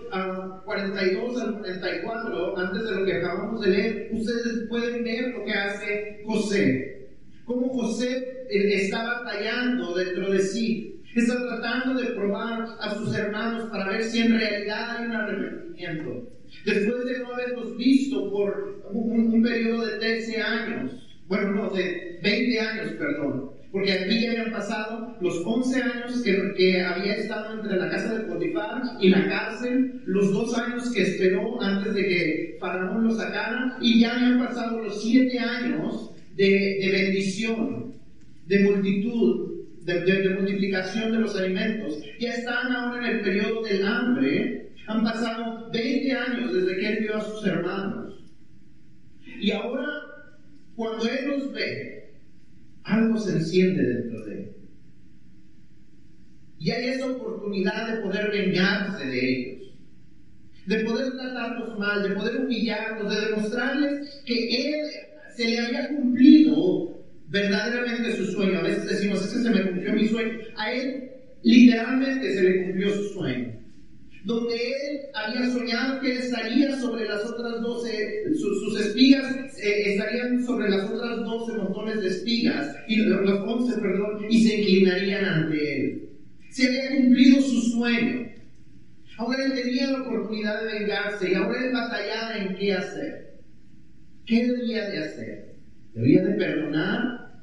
42 0.65 1.41
al 1.41 1.59
44, 1.59 2.57
antes 2.57 2.83
de 2.83 2.91
lo 2.91 3.05
que 3.05 3.13
acabamos 3.13 3.61
de 3.61 3.71
leer, 3.71 4.09
ustedes 4.11 4.67
pueden 4.69 5.03
ver 5.03 5.29
lo 5.29 5.45
que 5.45 5.53
hace 5.53 6.21
José. 6.25 7.09
Cómo 7.45 7.69
José 7.69 8.45
eh, 8.49 8.75
está 8.75 9.03
batallando 9.03 9.95
dentro 9.95 10.31
de 10.31 10.39
sí. 10.39 11.01
Está 11.15 11.35
tratando 11.47 12.01
de 12.01 12.07
probar 12.07 12.65
a 12.79 12.95
sus 12.95 13.15
hermanos 13.15 13.69
para 13.69 13.89
ver 13.89 14.03
si 14.03 14.21
en 14.21 14.37
realidad 14.37 14.97
hay 14.97 15.05
un 15.05 15.15
arrepentimiento. 15.15 16.31
Después 16.65 17.05
de 17.05 17.19
no 17.19 17.33
haberlos 17.33 17.77
visto 17.77 18.29
por 18.31 18.83
un, 18.91 19.33
un 19.33 19.41
periodo 19.41 19.85
de 19.85 19.97
13 19.97 20.41
años, 20.41 20.91
bueno, 21.27 21.51
no, 21.51 21.69
de 21.69 22.19
20 22.21 22.59
años, 22.59 22.91
perdón, 22.99 23.54
porque 23.75 23.91
aquí 23.91 24.21
ya 24.21 24.31
habían 24.31 24.53
pasado 24.53 25.17
los 25.19 25.41
11 25.45 25.81
años 25.81 26.21
que, 26.23 26.81
había 26.81 27.15
estado 27.15 27.55
entre 27.55 27.75
la 27.75 27.89
casa 27.89 28.13
de 28.13 28.23
Potifar 28.23 28.81
y 29.01 29.09
la 29.09 29.27
cárcel, 29.27 30.01
los 30.05 30.31
dos 30.31 30.57
años 30.57 30.93
que 30.93 31.01
esperó 31.01 31.61
antes 31.61 31.93
de 31.93 32.07
que 32.07 32.57
Faraón 32.57 33.03
lo 33.03 33.13
sacara, 33.13 33.77
y 33.81 33.99
ya 33.99 34.15
habían 34.15 34.39
pasado 34.39 34.81
los 34.81 35.03
7 35.03 35.37
años 35.39 36.11
de, 36.37 36.89
bendición, 36.89 37.95
de 38.47 38.59
multitud, 38.59 39.65
de, 39.81 40.29
multiplicación 40.39 41.11
de 41.11 41.17
los 41.17 41.35
alimentos. 41.35 41.99
Ya 42.17 42.31
están 42.31 42.71
ahora 42.71 43.05
en 43.05 43.17
el 43.17 43.21
periodo 43.23 43.61
del 43.61 43.85
hambre, 43.85 44.71
han 44.87 45.03
pasado 45.03 45.69
20 45.73 46.11
años 46.13 46.53
desde 46.53 46.77
que 46.77 46.87
él 46.87 46.99
vio 47.01 47.17
a 47.17 47.21
sus 47.21 47.45
hermanos. 47.45 48.23
Y 49.37 49.51
ahora, 49.51 49.85
cuando 50.77 51.09
él 51.09 51.27
los 51.27 51.51
ve, 51.51 52.04
algo 52.85 53.17
se 53.17 53.33
enciende 53.33 53.83
dentro 53.83 54.25
de 54.25 54.33
él. 54.33 54.51
Y 56.59 56.71
hay 56.71 56.89
esa 56.89 57.07
oportunidad 57.07 57.95
de 57.95 58.01
poder 58.01 58.31
vengarse 58.31 59.05
de 59.05 59.29
ellos, 59.29 59.73
de 60.65 60.79
poder 60.79 61.11
tratarlos 61.11 61.77
mal, 61.77 62.03
de 62.03 62.15
poder 62.15 62.37
humillarlos, 62.41 63.13
de 63.13 63.25
demostrarles 63.25 64.23
que 64.25 64.69
Él 64.69 64.85
se 65.35 65.49
le 65.49 65.59
había 65.59 65.89
cumplido 65.89 67.03
verdaderamente 67.27 68.15
su 68.15 68.25
sueño. 68.31 68.59
A 68.59 68.63
veces 68.63 68.89
decimos, 68.89 69.23
es 69.23 69.33
que 69.33 69.43
se 69.43 69.49
me 69.49 69.69
cumplió 69.69 69.93
mi 69.93 70.07
sueño. 70.07 70.39
A 70.55 70.71
Él 70.71 71.11
literalmente 71.43 72.33
se 72.33 72.41
le 72.41 72.63
cumplió 72.63 72.89
su 72.95 73.03
sueño 73.13 73.64
donde 74.25 74.55
él 74.55 75.01
había 75.13 75.47
soñado 75.51 76.01
que 76.01 76.17
estaría 76.17 76.75
sobre 76.79 77.07
las 77.07 77.23
otras 77.25 77.61
doce, 77.61 78.23
sus, 78.33 78.79
espigas 78.79 79.57
eh, 79.59 79.93
estarían 79.93 80.43
sobre 80.43 80.67
las 80.67 80.89
otras 80.89 81.17
doce 81.19 81.53
montones 81.53 82.01
de 82.01 82.07
espigas, 82.07 82.75
y 82.87 82.97
los 82.97 83.39
once, 83.41 83.79
perdón, 83.79 84.25
y 84.27 84.43
se 84.43 84.59
inclinarían 84.59 85.25
ante 85.25 85.75
él. 85.75 86.09
Se 86.49 86.67
había 86.67 86.97
cumplido 86.97 87.39
su 87.39 87.61
sueño. 87.71 88.27
Ahora 89.17 89.45
él 89.45 89.53
tenía 89.53 89.91
la 89.91 90.01
oportunidad 90.01 90.63
de 90.63 90.79
vengarse 90.79 91.31
y 91.31 91.35
ahora 91.35 91.63
él 91.63 91.71
batallaba 91.71 92.37
en 92.37 92.55
qué 92.55 92.73
hacer. 92.73 93.35
¿Qué 94.25 94.47
debía 94.47 94.89
de 94.89 94.97
hacer? 95.03 95.55
¿Debía 95.93 96.23
de 96.23 96.33
perdonar? 96.33 97.41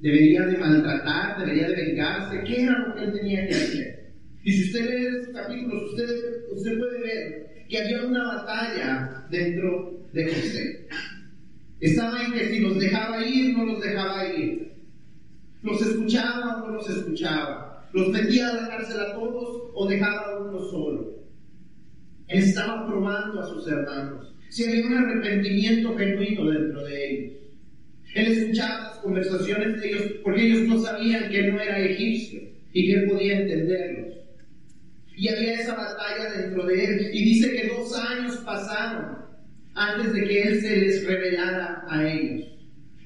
¿Debería 0.00 0.42
de 0.46 0.58
maltratar? 0.58 1.38
¿Debería 1.38 1.68
de 1.68 1.76
vengarse? 1.76 2.42
¿Qué 2.44 2.62
era 2.62 2.78
lo 2.78 2.94
que 2.94 3.04
él 3.04 3.12
tenía 3.12 3.46
que 3.46 3.54
hacer? 3.54 4.05
Y 4.46 4.52
si 4.52 4.62
usted 4.66 4.88
lee 4.88 5.06
esos 5.06 5.34
capítulos, 5.34 5.90
usted, 5.90 6.06
usted 6.52 6.78
puede 6.78 7.00
ver 7.00 7.66
que 7.68 7.78
había 7.78 8.06
una 8.06 8.28
batalla 8.28 9.26
dentro 9.28 10.06
de 10.12 10.24
José. 10.24 10.86
Estaba 11.80 12.24
en 12.24 12.32
que 12.32 12.46
si 12.50 12.60
los 12.60 12.78
dejaba 12.78 13.26
ir, 13.26 13.58
no 13.58 13.64
los 13.64 13.80
dejaba 13.80 14.24
ir. 14.32 14.72
Los 15.64 15.82
escuchaba 15.82 16.62
o 16.62 16.68
no 16.68 16.74
los 16.74 16.88
escuchaba. 16.88 17.88
Los 17.92 18.08
metía 18.10 18.50
a 18.50 18.54
la 18.54 18.68
cárcel 18.68 19.00
a 19.00 19.14
todos 19.14 19.72
o 19.74 19.88
dejaba 19.88 20.20
a 20.20 20.38
uno 20.38 20.60
solo. 20.60 21.16
Él 22.28 22.38
estaba 22.38 22.86
probando 22.86 23.40
a 23.40 23.48
sus 23.48 23.66
hermanos. 23.66 24.32
Si 24.48 24.64
había 24.64 24.86
un 24.86 24.94
arrepentimiento 24.94 25.96
genuino 25.96 26.48
dentro 26.48 26.84
de 26.84 27.10
ellos. 27.10 27.32
Él 28.14 28.26
escuchaba 28.28 28.90
las 28.90 28.98
conversaciones 28.98 29.80
de 29.80 29.88
ellos 29.88 30.02
porque 30.22 30.46
ellos 30.46 30.68
no 30.68 30.78
sabían 30.78 31.30
que 31.30 31.40
él 31.40 31.52
no 31.52 31.60
era 31.60 31.80
egipcio 31.80 32.42
y 32.72 32.86
que 32.86 32.92
él 32.92 33.10
podía 33.10 33.40
entenderlos. 33.40 34.25
Y 35.16 35.28
había 35.28 35.54
esa 35.54 35.74
batalla 35.74 36.30
dentro 36.32 36.66
de 36.66 36.84
él. 36.84 37.10
Y 37.12 37.24
dice 37.24 37.50
que 37.52 37.68
dos 37.68 37.96
años 37.98 38.36
pasaron 38.44 39.16
antes 39.74 40.12
de 40.12 40.24
que 40.24 40.42
él 40.42 40.60
se 40.60 40.76
les 40.76 41.06
revelara 41.06 41.84
a 41.88 42.06
ellos. 42.06 42.46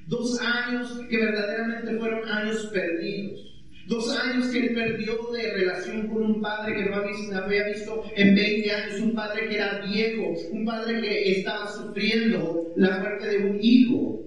Dos 0.07 0.39
años 0.41 0.99
que 1.09 1.17
verdaderamente 1.17 1.97
fueron 1.97 2.27
años 2.27 2.69
perdidos. 2.73 3.47
Dos 3.87 4.15
años 4.17 4.47
que 4.47 4.59
él 4.59 4.73
perdió 4.73 5.31
de 5.31 5.53
relación 5.53 6.07
con 6.07 6.23
un 6.23 6.41
padre 6.41 6.75
que 6.75 6.89
no 6.89 6.97
había 6.97 7.67
visto 7.67 8.03
en 8.15 8.35
20 8.35 8.71
años, 8.71 9.01
un 9.01 9.15
padre 9.15 9.47
que 9.47 9.55
era 9.55 9.85
viejo, 9.85 10.33
un 10.51 10.65
padre 10.65 11.01
que 11.01 11.31
estaba 11.31 11.67
sufriendo 11.67 12.73
la 12.75 12.99
muerte 12.99 13.27
de 13.27 13.37
un 13.37 13.59
hijo 13.61 14.21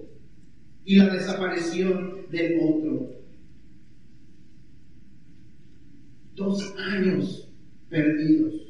y 0.85 0.95
la 0.95 1.13
desaparición 1.13 2.29
del 2.31 2.59
otro. 2.61 3.11
Dos 6.35 6.75
años 6.77 7.44
perdidos. 7.89 8.65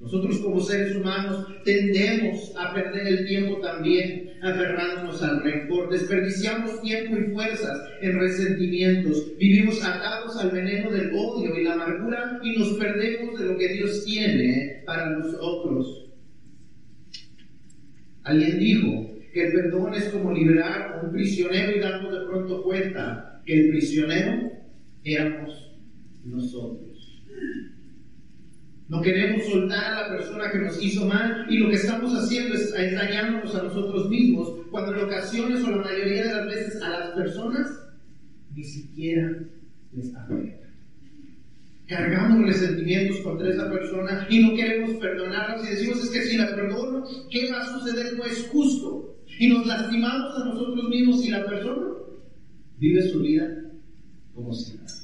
Nosotros 0.00 0.38
como 0.38 0.60
seres 0.60 0.96
humanos 0.96 1.46
tendemos 1.62 2.54
a 2.56 2.72
perder 2.72 3.06
el 3.06 3.26
tiempo 3.26 3.60
también 3.60 4.30
aferrándonos 4.42 5.22
al 5.22 5.42
rencor. 5.42 5.90
Desperdiciamos 5.90 6.80
tiempo 6.80 7.18
y 7.18 7.32
fuerzas 7.34 7.78
en 8.00 8.18
resentimientos. 8.18 9.36
Vivimos 9.38 9.84
atados 9.84 10.38
al 10.38 10.52
veneno 10.52 10.90
del 10.90 11.12
odio 11.14 11.54
y 11.54 11.64
la 11.64 11.74
amargura 11.74 12.40
y 12.42 12.58
nos 12.58 12.70
perdemos 12.78 13.38
de 13.38 13.46
lo 13.46 13.58
que 13.58 13.68
Dios 13.68 14.02
tiene 14.06 14.82
para 14.86 15.10
nosotros. 15.10 16.10
Alguien 18.22 18.58
dijo 18.58 19.10
que 19.34 19.48
el 19.48 19.52
perdón 19.52 19.94
es 19.94 20.04
como 20.08 20.32
liberar 20.32 20.94
a 20.94 21.00
un 21.04 21.12
prisionero 21.12 21.76
y 21.76 21.80
darnos 21.80 22.12
de 22.12 22.26
pronto 22.26 22.62
cuenta 22.62 23.42
que 23.44 23.52
el 23.52 23.68
prisionero 23.68 24.50
éramos 25.04 25.69
nosotros. 26.24 27.22
No 28.90 29.00
queremos 29.02 29.46
soltar 29.46 29.84
a 29.84 30.02
la 30.02 30.08
persona 30.08 30.50
que 30.50 30.58
nos 30.58 30.82
hizo 30.82 31.06
mal 31.06 31.46
y 31.48 31.58
lo 31.58 31.68
que 31.68 31.76
estamos 31.76 32.12
haciendo 32.12 32.56
es 32.56 32.72
dañándonos 32.72 33.54
a 33.54 33.62
nosotros 33.62 34.10
mismos, 34.10 34.48
cuando 34.72 34.92
en 34.92 35.04
ocasiones 35.04 35.62
o 35.62 35.70
la 35.70 35.84
mayoría 35.84 36.24
de 36.24 36.34
las 36.34 36.46
veces 36.46 36.82
a 36.82 36.88
las 36.88 37.10
personas 37.10 37.68
ni 38.52 38.64
siquiera 38.64 39.30
les 39.92 40.12
afecta. 40.12 40.66
Cargamos 41.86 42.46
resentimientos 42.46 43.18
contra 43.18 43.50
esa 43.50 43.70
persona 43.70 44.26
y 44.28 44.42
no 44.42 44.56
queremos 44.56 44.96
perdonarlos 44.96 45.66
y 45.66 45.70
decimos 45.70 46.02
es 46.02 46.10
que 46.10 46.22
si 46.22 46.36
la 46.36 46.54
perdono, 46.54 47.04
¿qué 47.30 47.50
va 47.50 47.62
a 47.62 47.78
suceder? 47.78 48.16
No 48.16 48.24
es 48.24 48.48
justo. 48.48 49.16
Y 49.38 49.48
nos 49.48 49.66
lastimamos 49.66 50.34
a 50.36 50.46
nosotros 50.46 50.88
mismos 50.88 51.24
y 51.24 51.30
la 51.30 51.46
persona 51.46 51.86
vive 52.76 53.02
su 53.02 53.20
vida 53.20 53.46
como 54.34 54.52
si 54.52 54.74
nada 54.78 54.99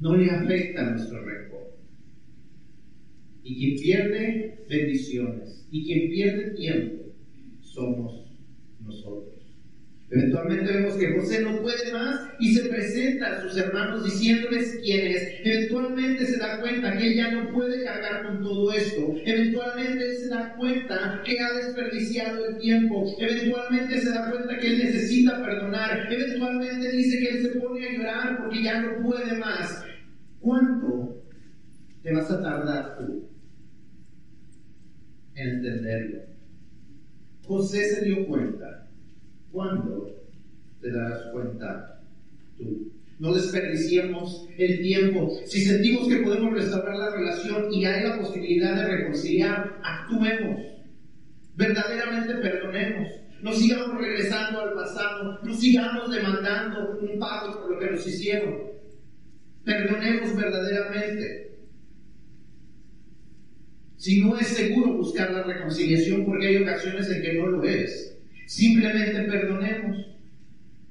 no 0.00 0.16
le 0.16 0.30
afecta 0.30 0.90
nuestro 0.90 1.24
rencor. 1.24 1.76
Y 3.42 3.54
quien 3.54 3.80
pierde 3.80 4.64
bendiciones 4.68 5.66
y 5.70 5.84
quien 5.84 6.10
pierde 6.10 6.50
tiempo 6.56 7.04
somos 7.60 8.26
nosotros. 8.84 9.36
Eventualmente 10.08 10.72
vemos 10.72 10.94
que 10.94 11.18
José 11.18 11.42
no 11.42 11.60
puede 11.60 11.92
más 11.92 12.28
y 12.38 12.54
se 12.54 12.68
presenta 12.68 13.26
a 13.26 13.42
sus 13.42 13.56
hermanos 13.56 14.04
diciéndoles 14.04 14.78
quién 14.84 15.08
es. 15.08 15.40
Eventualmente 15.44 16.24
se 16.26 16.38
da 16.38 16.60
cuenta 16.60 16.96
que 16.96 17.08
él 17.08 17.16
ya 17.16 17.32
no 17.32 17.52
puede 17.52 17.82
cargar 17.82 18.24
con 18.24 18.40
todo 18.40 18.72
esto. 18.72 19.14
Eventualmente 19.24 20.14
se 20.14 20.28
da 20.28 20.54
cuenta 20.56 21.22
que 21.24 21.40
ha 21.40 21.52
desperdiciado 21.54 22.46
el 22.46 22.58
tiempo. 22.58 23.16
Eventualmente 23.18 23.98
se 23.98 24.10
da 24.10 24.30
cuenta 24.30 24.56
que 24.58 24.66
él 24.68 24.78
necesita 24.78 25.42
perdonar. 25.44 26.06
Eventualmente 26.08 26.92
dice 26.92 27.18
que 27.18 27.28
él 27.28 27.42
se 27.42 27.58
pone 27.58 27.88
a 27.88 27.92
llorar 27.92 28.38
porque 28.38 28.62
ya 28.62 28.82
no 28.82 29.02
puede 29.02 29.36
más. 29.38 29.85
¿Cuánto 30.46 31.24
te 32.04 32.14
vas 32.14 32.30
a 32.30 32.40
tardar 32.40 32.98
tú 32.98 33.28
en 35.34 35.48
entenderlo? 35.48 36.20
José 37.44 37.82
se 37.82 38.04
dio 38.04 38.28
cuenta. 38.28 38.88
¿Cuándo 39.50 40.08
te 40.80 40.92
darás 40.92 41.32
cuenta 41.32 42.00
tú? 42.56 42.92
No 43.18 43.34
desperdiciemos 43.34 44.46
el 44.56 44.82
tiempo. 44.82 45.36
Si 45.46 45.62
sentimos 45.62 46.06
que 46.06 46.18
podemos 46.18 46.52
restaurar 46.52 46.96
la 46.96 47.10
relación 47.10 47.72
y 47.72 47.84
hay 47.84 48.04
la 48.04 48.20
posibilidad 48.20 48.76
de 48.76 48.98
reconciliar, 48.98 49.80
actuemos. 49.82 50.60
Verdaderamente 51.56 52.34
perdonemos. 52.36 53.08
No 53.42 53.52
sigamos 53.52 53.98
regresando 53.98 54.60
al 54.60 54.74
pasado. 54.74 55.40
No 55.42 55.54
sigamos 55.54 56.08
demandando 56.08 57.00
un 57.00 57.18
pago 57.18 57.62
por 57.62 57.72
lo 57.72 57.80
que 57.80 57.90
nos 57.90 58.06
hicieron. 58.06 58.75
Perdonemos 59.66 60.36
verdaderamente. 60.36 61.56
Si 63.96 64.20
no 64.20 64.38
es 64.38 64.46
seguro 64.46 64.92
buscar 64.92 65.32
la 65.32 65.42
reconciliación, 65.42 66.24
porque 66.24 66.46
hay 66.46 66.56
ocasiones 66.58 67.10
en 67.10 67.20
que 67.20 67.34
no 67.34 67.48
lo 67.48 67.64
es, 67.64 68.16
simplemente 68.46 69.22
perdonemos. 69.22 70.06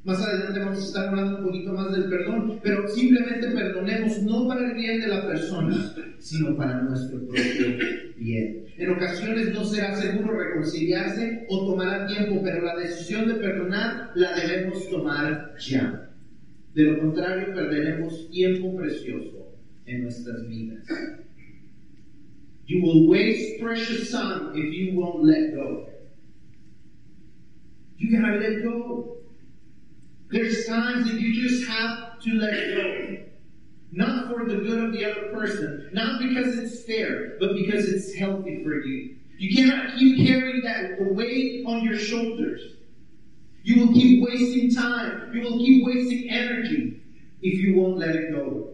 Más 0.04 0.22
adelante 0.22 0.60
vamos 0.60 0.78
a 0.78 0.86
estar 0.88 1.08
hablando 1.08 1.38
un 1.38 1.46
poquito 1.46 1.72
más 1.72 1.90
del 1.94 2.10
perdón, 2.10 2.60
pero 2.62 2.86
simplemente 2.90 3.48
perdonemos 3.48 4.22
no 4.24 4.46
para 4.46 4.68
el 4.70 4.76
bien 4.76 5.00
de 5.00 5.08
la 5.08 5.26
persona, 5.26 5.96
sino 6.20 6.58
para 6.58 6.82
nuestro 6.82 7.26
propio 7.26 7.78
bien. 8.18 8.66
En 8.78 8.90
ocasiones 8.90 9.54
no 9.54 9.64
será 9.64 9.96
seguro 9.96 10.38
reconciliarse 10.38 11.46
o 11.48 11.66
tomará 11.66 12.06
tiempo, 12.08 12.42
pero 12.44 12.62
la 12.66 12.76
decisión 12.76 13.26
de 13.30 13.36
perdonar 13.36 14.12
la 14.16 14.36
debemos 14.36 14.90
tomar 14.90 15.56
ya. 15.60 16.12
De 16.76 16.84
lo 16.84 17.00
contrario, 17.00 17.54
perderemos 17.54 18.30
tiempo 18.30 18.76
precioso 18.76 19.48
en 19.86 20.04
nuestras 20.04 20.46
vidas. 20.46 20.86
You 22.66 22.82
will 22.84 23.08
waste 23.08 23.62
precious 23.62 24.12
time 24.12 24.52
if 24.56 24.74
you 24.74 25.00
won't 25.00 25.24
let 25.24 25.56
go. 25.56 25.88
You 27.98 28.20
gotta 28.20 28.38
let 28.38 28.62
go. 28.62 29.18
There's 30.30 30.66
times 30.66 31.10
that 31.10 31.22
you 31.22 31.48
just 31.48 31.70
have 31.70 32.20
to 32.24 32.34
let 32.34 32.76
go. 32.76 33.18
Not 33.94 34.30
for 34.30 34.46
the 34.46 34.58
good 34.58 34.84
of 34.84 34.92
the 34.92 35.06
other 35.10 35.30
person, 35.32 35.90
not 35.94 36.20
because 36.20 36.58
it's 36.58 36.84
fair, 36.84 37.38
but 37.40 37.54
because 37.54 37.88
it's 37.88 38.14
healthy 38.16 38.62
for 38.64 38.82
you. 38.82 39.16
You 39.38 39.56
cannot 39.56 39.98
keep 39.98 40.28
carrying 40.28 40.62
that 40.64 40.98
weight 41.00 41.64
on 41.66 41.86
your 41.86 41.98
shoulders. 41.98 42.75
You 43.66 43.80
will 43.80 43.94
keep 43.94 44.24
wasting 44.24 44.70
time. 44.70 45.34
You 45.34 45.42
will 45.42 45.58
keep 45.58 45.84
wasting 45.84 46.30
energy 46.30 47.02
if 47.42 47.60
you 47.62 47.76
won't 47.76 47.98
let 47.98 48.16
it 48.16 48.32
go. 48.32 48.70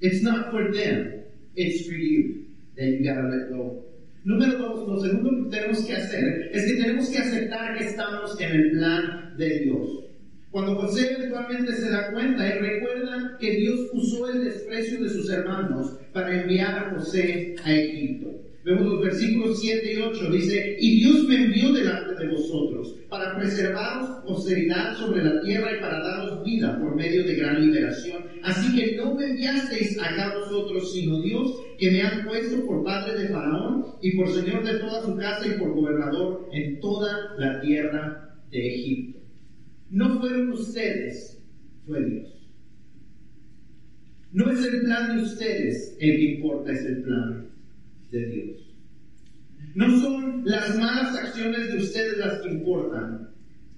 It's 0.00 0.24
not 0.24 0.50
for 0.50 0.72
them. 0.72 1.22
It's 1.54 1.86
for 1.86 1.94
you 1.94 2.46
that 2.76 2.84
you 2.84 3.04
gotta 3.04 3.28
let 3.28 3.48
go. 3.48 3.84
Número 4.26 4.58
dos, 4.58 4.88
lo 4.88 5.00
segundo 5.00 5.44
que 5.44 5.50
tenemos 5.56 5.86
que 5.86 5.94
hacer 5.94 6.50
es 6.52 6.66
que 6.66 6.82
tenemos 6.82 7.08
que 7.10 7.18
aceptar 7.18 7.78
que 7.78 7.84
estamos 7.84 8.40
en 8.40 8.50
el 8.50 8.70
plan 8.72 9.36
de 9.38 9.60
Dios. 9.60 10.04
Cuando 10.50 10.74
José 10.74 11.12
eventualmente 11.12 11.72
se 11.74 11.88
da 11.88 12.10
cuenta, 12.10 12.44
él 12.44 12.58
recuerda 12.58 13.36
que 13.38 13.52
Dios 13.52 13.88
usó 13.92 14.28
el 14.32 14.42
desprecio 14.46 15.00
de 15.00 15.10
sus 15.10 15.30
hermanos 15.30 15.96
para 16.12 16.42
enviar 16.42 16.76
a 16.76 16.90
José 16.90 17.54
a 17.62 17.72
Egipto. 17.72 18.45
Vemos 18.66 18.84
los 18.84 19.00
versículos 19.00 19.60
7 19.60 19.92
y 19.92 19.96
8, 19.96 20.32
dice, 20.32 20.76
y 20.80 20.98
Dios 20.98 21.22
me 21.28 21.36
envió 21.36 21.72
delante 21.72 22.20
de 22.20 22.32
vosotros 22.32 22.96
para 23.08 23.36
preservaros 23.38 24.24
posteridad 24.26 24.96
sobre 24.96 25.22
la 25.22 25.40
tierra 25.40 25.76
y 25.76 25.80
para 25.80 26.00
daros 26.00 26.44
vida 26.44 26.76
por 26.80 26.96
medio 26.96 27.22
de 27.22 27.36
gran 27.36 27.64
liberación. 27.64 28.24
Así 28.42 28.74
que 28.74 28.96
no 28.96 29.14
me 29.14 29.26
enviasteis 29.26 29.96
acá 30.02 30.34
vosotros, 30.40 30.92
sino 30.92 31.20
Dios, 31.20 31.54
que 31.78 31.92
me 31.92 32.02
han 32.02 32.26
puesto 32.26 32.66
por 32.66 32.82
padre 32.82 33.22
de 33.22 33.28
Faraón 33.28 33.86
y 34.02 34.16
por 34.16 34.32
señor 34.32 34.64
de 34.64 34.80
toda 34.80 35.00
su 35.04 35.14
casa 35.14 35.46
y 35.46 35.60
por 35.60 35.72
gobernador 35.72 36.48
en 36.50 36.80
toda 36.80 37.36
la 37.38 37.60
tierra 37.60 38.36
de 38.50 38.74
Egipto. 38.74 39.20
No 39.90 40.18
fueron 40.18 40.50
ustedes, 40.50 41.40
fue 41.86 42.04
Dios. 42.04 42.50
No 44.32 44.50
es 44.50 44.64
el 44.64 44.80
plan 44.80 45.16
de 45.16 45.22
ustedes 45.22 45.96
el 46.00 46.16
que 46.16 46.32
importa, 46.32 46.72
es 46.72 46.84
el 46.84 47.02
plan 47.02 47.45
Dios. 48.24 48.76
No 49.74 50.00
son 50.00 50.42
las 50.44 50.78
malas 50.78 51.14
acciones 51.16 51.72
de 51.72 51.76
ustedes 51.76 52.18
las 52.18 52.40
que 52.40 52.50
importan, 52.50 53.28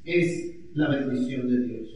es 0.04 0.54
la 0.74 0.88
bendición 0.90 1.48
de 1.48 1.66
Dios. 1.66 1.88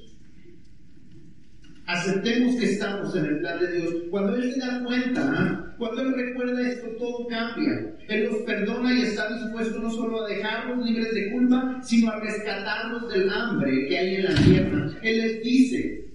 Aceptemos 1.87 2.57
que 2.57 2.73
estamos 2.73 3.15
en 3.17 3.27
el 3.27 3.39
plan 3.41 3.61
de 3.61 3.73
Dios. 3.73 3.95
Cuando 4.11 4.35
Él 4.37 4.53
se 4.53 4.61
da 4.61 4.83
cuenta, 4.85 5.33
¿ah? 5.35 5.75
cuando 5.79 6.03
Él 6.03 6.15
recuerda 6.15 6.69
esto, 6.69 6.89
todo 6.99 7.27
cambia. 7.27 7.93
Él 8.09 8.25
los 8.25 8.37
perdona 8.43 8.93
y 8.93 9.03
está 9.03 9.33
dispuesto 9.33 9.81
no 9.81 9.91
solo 9.91 10.25
a 10.25 10.29
dejarlos 10.29 10.85
libres 10.87 11.13
de 11.13 11.31
culpa, 11.33 11.81
sino 11.83 12.11
a 12.11 12.21
rescatarlos 12.21 13.13
del 13.13 13.31
hambre 13.31 13.87
que 13.89 13.99
hay 13.99 14.15
en 14.17 14.25
la 14.25 14.35
tierra. 14.35 14.91
Él 15.03 15.19
les 15.19 15.43
dice, 15.43 16.11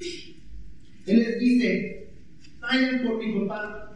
Él 1.06 1.20
les 1.20 1.40
dice, 1.40 2.10
vayan 2.60 3.04
por 3.04 3.18
mi 3.18 3.40
papá, 3.40 3.87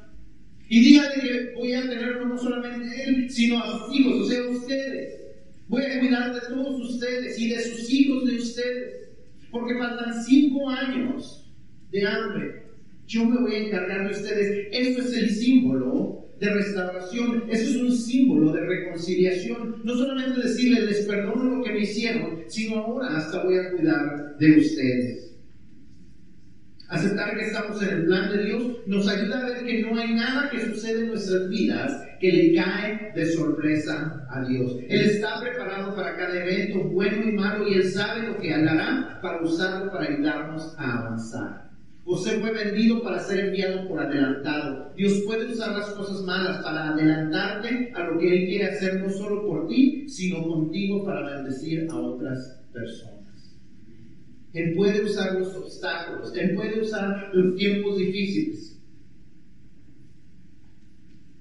y 0.71 0.79
díganle 0.79 1.21
que 1.21 1.53
voy 1.53 1.73
a 1.73 1.81
tenerlo 1.81 2.27
no 2.27 2.37
solamente 2.37 3.03
él, 3.03 3.29
sino 3.29 3.61
a 3.61 3.77
sus 3.77 3.93
hijos, 3.93 4.21
o 4.21 4.25
sea, 4.25 4.41
ustedes. 4.43 5.19
Voy 5.67 5.83
a 5.83 5.99
cuidar 5.99 6.33
de 6.33 6.39
todos 6.47 6.89
ustedes 6.89 7.37
y 7.37 7.49
de 7.49 7.59
sus 7.61 7.91
hijos 7.91 8.25
de 8.25 8.37
ustedes. 8.37 9.09
Porque 9.51 9.77
faltan 9.77 10.23
cinco 10.23 10.69
años 10.69 11.53
de 11.91 12.07
hambre. 12.07 12.63
Yo 13.05 13.25
me 13.25 13.41
voy 13.41 13.53
a 13.53 13.67
encargar 13.67 14.05
de 14.05 14.11
ustedes. 14.11 14.69
Eso 14.71 15.01
es 15.01 15.17
el 15.17 15.29
símbolo 15.31 16.29
de 16.39 16.53
restauración. 16.53 17.43
Eso 17.49 17.69
es 17.69 17.75
un 17.75 17.91
símbolo 17.91 18.53
de 18.53 18.61
reconciliación. 18.61 19.81
No 19.83 19.93
solamente 19.93 20.39
decirles, 20.39 20.85
les 20.85 21.05
perdono 21.05 21.57
lo 21.57 21.63
que 21.65 21.73
me 21.73 21.81
hicieron, 21.81 22.45
sino 22.47 22.77
ahora 22.77 23.17
hasta 23.17 23.43
voy 23.43 23.57
a 23.57 23.71
cuidar 23.71 24.37
de 24.39 24.57
ustedes. 24.57 25.30
Aceptar 26.91 27.37
que 27.37 27.45
estamos 27.45 27.81
en 27.81 27.89
el 27.89 28.05
plan 28.05 28.29
de 28.29 28.43
Dios 28.43 28.63
nos 28.85 29.07
ayuda 29.07 29.39
a 29.39 29.45
ver 29.45 29.65
que 29.65 29.81
no 29.81 29.97
hay 29.97 30.13
nada 30.13 30.49
que 30.49 30.59
sucede 30.59 31.03
en 31.03 31.07
nuestras 31.07 31.47
vidas 31.47 32.05
que 32.19 32.31
le 32.33 32.53
cae 32.53 33.13
de 33.15 33.25
sorpresa 33.27 34.27
a 34.29 34.43
Dios. 34.43 34.75
Él 34.89 35.01
está 35.01 35.39
preparado 35.39 35.95
para 35.95 36.17
cada 36.17 36.43
evento, 36.43 36.83
bueno 36.89 37.29
y 37.29 37.31
malo, 37.31 37.65
y 37.65 37.75
Él 37.75 37.89
sabe 37.89 38.27
lo 38.27 38.37
que 38.37 38.53
hará 38.53 39.19
para 39.21 39.41
usarlo 39.41 39.89
para 39.89 40.07
ayudarnos 40.07 40.75
a 40.77 40.97
avanzar. 40.99 41.71
José 42.03 42.41
fue 42.41 42.51
vendido 42.51 43.01
para 43.01 43.19
ser 43.19 43.39
enviado 43.39 43.87
por 43.87 44.01
adelantado. 44.01 44.91
Dios 44.93 45.21
puede 45.25 45.45
usar 45.45 45.71
las 45.71 45.91
cosas 45.91 46.21
malas 46.23 46.61
para 46.61 46.89
adelantarte 46.89 47.93
a 47.95 48.03
lo 48.03 48.19
que 48.19 48.27
Él 48.27 48.47
quiere 48.49 48.65
hacer 48.65 48.99
no 48.99 49.09
solo 49.09 49.45
por 49.47 49.69
ti, 49.69 50.09
sino 50.09 50.45
contigo 50.45 51.05
para 51.05 51.37
bendecir 51.37 51.87
a 51.89 51.95
otras 51.95 52.61
personas. 52.73 53.20
Él 54.53 54.73
puede 54.75 55.03
usar 55.03 55.39
los 55.39 55.55
obstáculos, 55.55 56.35
Él 56.35 56.55
puede 56.55 56.81
usar 56.81 57.31
los 57.33 57.55
tiempos 57.55 57.97
difíciles 57.97 58.77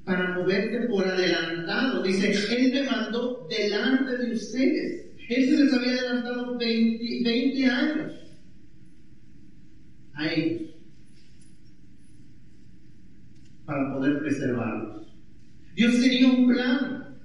para 0.04 0.34
moverte 0.38 0.88
por 0.88 1.06
adelantado. 1.06 2.02
Dice, 2.02 2.32
Él 2.56 2.72
me 2.72 2.82
mandó 2.84 3.46
delante 3.48 4.16
de 4.16 4.32
ustedes. 4.32 5.06
Él 5.28 5.48
se 5.48 5.64
les 5.64 5.72
había 5.72 5.92
adelantado 5.92 6.58
20, 6.58 7.66
años 7.66 8.12
a 10.14 10.32
ellos 10.32 10.70
para 13.64 13.94
poder 13.94 14.18
preservarlos. 14.20 15.06
Dios 15.74 16.00
tenía 16.00 16.28
un 16.28 16.48
plan, 16.48 17.18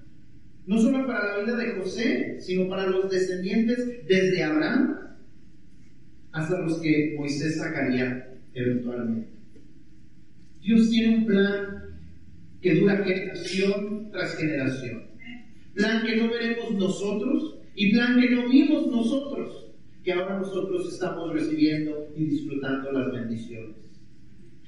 no 0.68 0.78
solo 0.78 1.06
para 1.08 1.38
la 1.38 1.44
vida 1.44 1.58
de 1.58 1.80
José, 1.80 2.38
sino 2.40 2.70
para 2.70 2.88
los 2.88 3.10
descendientes 3.10 4.06
desde 4.08 4.44
Abraham 4.44 5.05
hasta 6.36 6.60
los 6.60 6.82
que 6.82 7.16
Moisés 7.18 7.58
sacaría 7.58 8.30
eventualmente. 8.54 9.30
Dios 10.62 10.90
tiene 10.90 11.18
un 11.20 11.26
plan 11.26 11.98
que 12.62 12.76
dura 12.76 13.04
generación 13.06 14.10
tras 14.12 14.36
generación. 14.36 15.04
Plan 15.74 16.06
que 16.06 16.18
no 16.18 16.30
veremos 16.30 16.72
nosotros 16.74 17.56
y 17.74 17.94
plan 17.94 18.20
que 18.20 18.30
no 18.32 18.50
vimos 18.50 18.88
nosotros, 18.88 19.68
que 20.04 20.12
ahora 20.12 20.40
nosotros 20.40 20.92
estamos 20.94 21.32
recibiendo 21.32 22.10
y 22.18 22.26
disfrutando 22.26 22.92
las 22.92 23.14
bendiciones. 23.14 23.78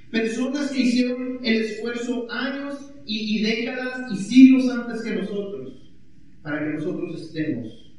Personas 0.09 0.71
que 0.71 0.81
hicieron 0.81 1.39
el 1.43 1.63
esfuerzo 1.63 2.31
años 2.31 2.93
y, 3.05 3.39
y 3.39 3.43
décadas 3.43 4.09
y 4.13 4.15
siglos 4.15 4.69
antes 4.69 5.01
que 5.01 5.15
nosotros, 5.15 5.91
para 6.41 6.59
que 6.59 6.77
nosotros 6.77 7.21
estemos 7.21 7.93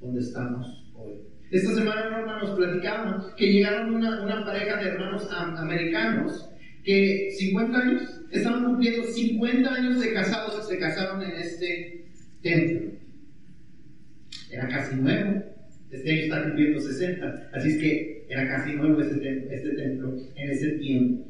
donde 0.00 0.20
estamos. 0.20 0.83
Esta 1.54 1.72
semana, 1.72 2.10
Norma, 2.10 2.40
nos 2.40 2.56
platicamos 2.56 3.26
que 3.34 3.52
llegaron 3.52 3.94
una, 3.94 4.44
pareja 4.44 4.76
de 4.76 4.88
hermanos 4.88 5.28
americanos 5.30 6.50
que 6.82 7.30
50 7.30 7.78
años, 7.78 8.02
estaban 8.32 8.64
cumpliendo 8.64 9.04
50 9.06 9.72
años 9.72 10.00
de 10.00 10.12
casados, 10.12 10.66
se 10.66 10.80
casaron 10.80 11.22
en 11.22 11.30
este 11.30 12.06
templo. 12.42 12.98
Era 14.50 14.66
casi 14.66 14.96
nuevo, 14.96 15.44
este 15.92 16.10
año 16.10 16.22
está 16.22 16.42
cumpliendo 16.42 16.80
60, 16.80 17.50
así 17.52 17.68
es 17.68 17.78
que 17.78 18.26
era 18.28 18.48
casi 18.48 18.72
nuevo 18.72 19.00
este, 19.00 19.54
este 19.54 19.70
templo 19.76 20.12
en 20.34 20.50
ese 20.50 20.70
tiempo. 20.70 21.24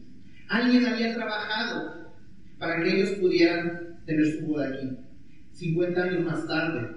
Alguien 0.48 0.86
había 0.86 1.14
trabajado 1.14 2.14
para 2.58 2.82
que 2.82 2.96
ellos 2.96 3.10
pudieran 3.20 3.98
tener 4.06 4.24
su 4.24 4.46
boda 4.46 4.68
aquí. 4.68 4.88
50 5.52 6.02
años 6.02 6.24
más 6.24 6.46
tarde, 6.46 6.96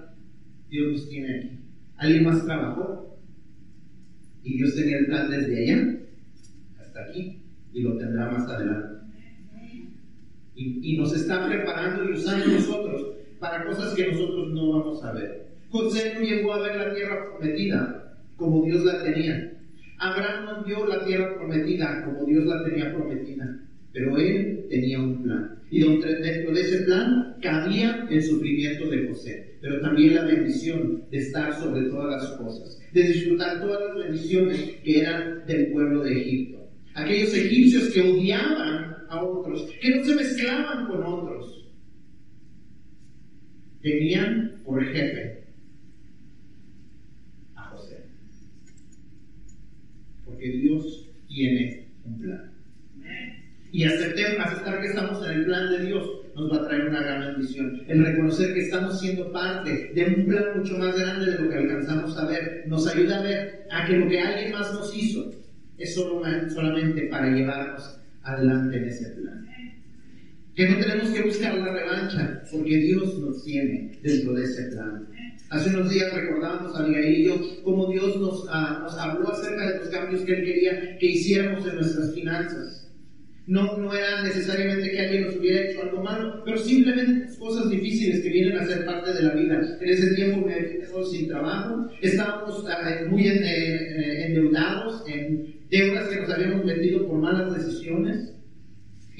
Dios 0.70 0.92
los 0.92 1.10
tiene 1.10 1.36
aquí. 1.36 1.58
Alguien 1.98 2.24
más 2.24 2.46
trabajó 2.46 3.07
y 4.48 4.56
Dios 4.56 4.74
tenía 4.74 4.98
el 4.98 5.06
plan 5.06 5.30
desde 5.30 5.62
allá 5.62 5.98
hasta 6.80 7.02
aquí 7.04 7.42
y 7.74 7.82
lo 7.82 7.98
tendrá 7.98 8.30
más 8.30 8.48
adelante. 8.48 8.96
Y, 10.54 10.96
nos 10.96 11.14
está 11.14 11.46
preparando 11.46 12.08
y 12.08 12.14
usando 12.14 12.46
nosotros 12.46 13.14
para 13.38 13.64
cosas 13.64 13.94
que 13.94 14.10
nosotros 14.10 14.48
no 14.52 14.70
vamos 14.72 15.04
a 15.04 15.12
ver. 15.12 15.48
José 15.68 16.14
no 16.14 16.20
llegó 16.22 16.54
a 16.54 16.62
ver 16.62 16.76
la 16.76 16.94
tierra 16.94 17.26
prometida 17.30 18.16
como 18.36 18.64
Dios 18.64 18.84
la 18.84 19.02
tenía. 19.04 19.52
Abraham 19.98 20.44
no 20.46 20.64
vio 20.64 20.86
la 20.86 21.04
tierra 21.04 21.36
prometida 21.36 22.04
como 22.04 22.24
Dios 22.24 22.46
la 22.46 22.64
tenía 22.64 22.92
prometida. 22.92 23.60
Pero 23.92 24.16
él 24.16 24.66
tenía 24.68 24.98
un 24.98 25.22
plan. 25.22 25.58
Y 25.70 25.80
dentro 25.80 26.52
de 26.52 26.60
ese 26.60 26.84
plan 26.84 27.36
cabía 27.40 28.08
el 28.10 28.22
sufrimiento 28.22 28.88
de 28.88 29.08
José, 29.08 29.47
pero 29.60 29.80
también 29.80 30.14
la 30.14 30.24
bendición 30.24 31.04
de 31.10 31.18
estar 31.18 31.54
sobre 31.58 31.88
todas 31.88 32.22
las 32.22 32.32
cosas, 32.38 32.80
de 32.92 33.02
disfrutar 33.02 33.60
todas 33.60 33.80
las 33.88 34.06
bendiciones 34.06 34.76
que 34.82 35.00
eran 35.00 35.46
del 35.46 35.72
pueblo 35.72 36.04
de 36.04 36.20
Egipto. 36.20 36.70
Aquellos 36.94 37.34
egipcios 37.34 37.90
que 37.90 38.02
odiaban 38.02 38.96
a 39.08 39.22
otros, 39.22 39.68
que 39.80 39.96
no 39.96 40.04
se 40.04 40.14
mezclaban 40.14 40.86
con 40.86 41.02
otros, 41.02 41.66
tenían 43.80 44.60
por 44.64 44.84
jefe 44.84 45.44
a 47.54 47.62
José. 47.70 48.04
Porque 50.24 50.50
Dios 50.50 51.08
tiene 51.26 51.88
un 52.04 52.18
plan 52.18 52.57
y 53.72 53.84
aceptar, 53.84 54.40
aceptar 54.40 54.80
que 54.80 54.88
estamos 54.88 55.24
en 55.26 55.32
el 55.32 55.44
plan 55.44 55.70
de 55.70 55.86
Dios 55.86 56.08
nos 56.34 56.52
va 56.52 56.56
a 56.56 56.68
traer 56.68 56.88
una 56.88 57.02
gran 57.02 57.34
bendición. 57.34 57.82
El 57.88 58.04
reconocer 58.04 58.54
que 58.54 58.60
estamos 58.60 59.00
siendo 59.00 59.32
parte 59.32 59.90
de 59.94 60.04
un 60.04 60.26
plan 60.26 60.44
mucho 60.56 60.78
más 60.78 60.96
grande 60.98 61.32
de 61.32 61.38
lo 61.38 61.50
que 61.50 61.56
alcanzamos 61.56 62.16
a 62.16 62.26
ver, 62.26 62.64
nos 62.66 62.86
ayuda 62.86 63.18
a 63.18 63.22
ver 63.22 63.66
a 63.70 63.86
que 63.86 63.96
lo 63.96 64.08
que 64.08 64.20
alguien 64.20 64.52
más 64.52 64.72
nos 64.72 64.96
hizo 64.96 65.30
es 65.76 65.94
solo 65.94 66.22
solamente 66.48 67.02
para 67.08 67.28
llevarnos 67.30 68.00
adelante 68.22 68.76
en 68.76 68.84
ese 68.84 69.10
plan. 69.10 69.46
Que 70.54 70.68
no 70.68 70.78
tenemos 70.78 71.10
que 71.10 71.22
buscar 71.22 71.54
la 71.54 71.72
revancha, 71.72 72.42
porque 72.50 72.76
Dios 72.78 73.18
nos 73.18 73.44
tiene 73.44 73.98
dentro 74.02 74.34
de 74.34 74.44
ese 74.44 74.64
plan. 74.64 75.06
Hace 75.50 75.70
unos 75.70 75.90
días 75.90 76.12
recordábamos 76.12 76.76
a 76.76 76.82
Miguel 76.82 77.14
y 77.14 77.24
yo 77.26 77.40
cómo 77.64 77.90
Dios 77.90 78.16
nos, 78.16 78.44
ah, 78.50 78.80
nos 78.82 78.98
habló 78.98 79.30
acerca 79.30 79.70
de 79.70 79.78
los 79.78 79.88
cambios 79.88 80.22
que 80.22 80.32
Él 80.32 80.44
quería 80.44 80.98
que 80.98 81.06
hiciéramos 81.06 81.66
en 81.66 81.76
nuestras 81.76 82.14
finanzas 82.14 82.87
No, 83.48 83.78
no 83.78 83.94
era 83.94 84.22
necesariamente 84.22 84.90
que 84.90 85.00
alguien 85.00 85.24
nos 85.24 85.36
hubiera 85.36 85.62
hecho 85.62 85.82
algo 85.82 86.02
malo, 86.02 86.42
pero 86.44 86.58
simplemente 86.58 87.34
cosas 87.38 87.70
difíciles 87.70 88.20
que 88.20 88.28
vienen 88.28 88.58
a 88.58 88.66
ser 88.66 88.84
parte 88.84 89.14
de 89.14 89.22
la 89.22 89.32
vida. 89.32 89.78
En 89.80 89.88
ese 89.88 90.14
tiempo 90.14 90.46
me 90.46 90.54
quedé 90.54 90.86
sin 91.10 91.28
trabajo, 91.28 91.88
estábamos 92.02 92.66
ah, 92.68 93.06
muy 93.08 93.26
eh, 93.26 94.26
endeudados 94.26 95.02
en 95.08 95.66
deudas 95.70 96.08
que 96.08 96.20
nos 96.20 96.30
habíamos 96.30 96.62
metido 96.66 97.06
por 97.08 97.20
malas 97.20 97.54
decisiones. 97.54 98.34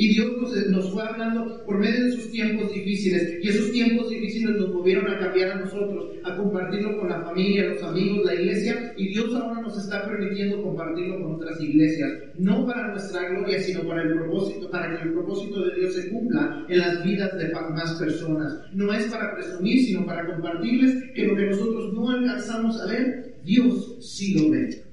Y 0.00 0.14
Dios 0.14 0.30
nos, 0.70 0.92
fue 0.92 1.02
hablando 1.02 1.64
por 1.66 1.76
medio 1.76 2.04
de 2.04 2.12
sus 2.12 2.30
tiempos 2.30 2.72
difíciles. 2.72 3.40
Y 3.42 3.48
esos 3.48 3.72
tiempos 3.72 4.08
difíciles 4.08 4.56
nos 4.56 4.72
movieron 4.72 5.10
a 5.10 5.18
cambiar 5.18 5.50
a 5.50 5.60
nosotros, 5.60 6.12
a 6.22 6.36
compartirlo 6.36 7.00
con 7.00 7.08
la 7.08 7.20
familia, 7.24 7.70
los 7.70 7.82
amigos, 7.82 8.24
la 8.24 8.34
iglesia. 8.34 8.94
Y 8.96 9.08
Dios 9.08 9.34
ahora 9.34 9.60
nos 9.60 9.76
está 9.76 10.06
permitiendo 10.06 10.62
compartirlo 10.62 11.20
con 11.20 11.34
otras 11.34 11.60
iglesias. 11.60 12.12
No 12.38 12.64
para 12.64 12.92
nuestra 12.92 13.28
gloria, 13.28 13.60
sino 13.60 13.88
para 13.88 14.04
el 14.04 14.14
propósito, 14.14 14.70
para 14.70 14.96
que 14.96 15.02
el 15.02 15.14
propósito 15.14 15.64
de 15.64 15.80
Dios 15.80 15.94
se 15.94 16.08
cumpla 16.10 16.64
en 16.68 16.78
las 16.78 17.02
vidas 17.02 17.36
de 17.36 17.52
más 17.52 17.94
personas. 17.94 18.56
No 18.72 18.94
es 18.94 19.06
para 19.06 19.34
presumir, 19.34 19.82
sino 19.82 20.06
para 20.06 20.26
compartirles 20.26 21.10
que 21.12 21.26
lo 21.26 21.34
que 21.34 21.46
nosotros 21.46 21.92
no 21.92 22.10
alcanzamos 22.10 22.80
a 22.80 22.86
ver, 22.86 23.40
Dios 23.42 23.96
sí 23.98 24.38
lo 24.38 24.52
ve. 24.52 24.84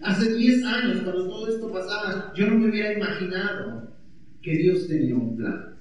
Hace 0.00 0.34
10 0.34 0.64
años, 0.64 1.00
cuando 1.02 1.28
todo 1.28 1.48
esto 1.48 1.70
pasaba, 1.70 2.32
yo 2.34 2.46
no 2.46 2.58
me 2.58 2.70
hubiera 2.70 2.94
imaginado 2.94 3.93
que 4.44 4.58
Dios 4.58 4.86
tenía 4.86 5.16
un 5.16 5.36
plan. 5.36 5.74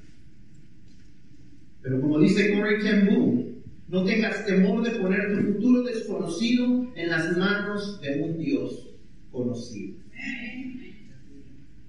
Pero 1.82 2.00
como 2.00 2.18
dice 2.20 2.54
Corey 2.54 2.82
Ten 2.82 3.06
Boom, 3.06 3.62
no 3.90 4.06
tengas 4.06 4.46
temor 4.46 4.82
de 4.84 4.92
poner 4.92 5.36
tu 5.36 5.54
futuro 5.54 5.84
desconocido 5.84 6.88
en 6.96 7.10
las 7.10 7.38
manos 7.38 8.00
de 8.02 8.22
un 8.22 8.38
Dios 8.38 8.96
conocido. 9.32 9.98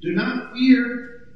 Do 0.03 0.13
not 0.13 0.53
fear 0.53 1.29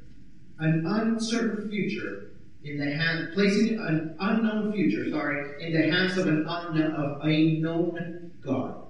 an 0.58 0.84
uncertain 0.84 1.70
future 1.70 2.32
in 2.64 2.76
the 2.76 2.90
hand, 2.90 3.28
placing 3.32 3.78
an 3.78 4.16
unknown 4.18 4.72
future, 4.72 5.08
sorry, 5.08 5.64
in 5.64 5.72
the 5.72 5.88
hands 5.90 6.18
of 6.18 6.26
an 6.26 6.44
unknown, 6.46 6.92
of 6.92 7.24
a 7.24 7.60
known 7.60 8.32
God. 8.42 8.88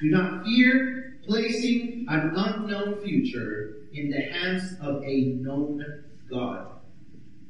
Do 0.00 0.08
not 0.08 0.44
fear 0.44 1.18
placing 1.26 2.06
an 2.08 2.32
unknown 2.34 3.02
future 3.04 3.77
in 4.00 4.10
the 4.10 4.20
hands 4.20 4.76
of 4.80 5.02
a 5.04 5.24
known 5.40 6.04
God. 6.30 6.68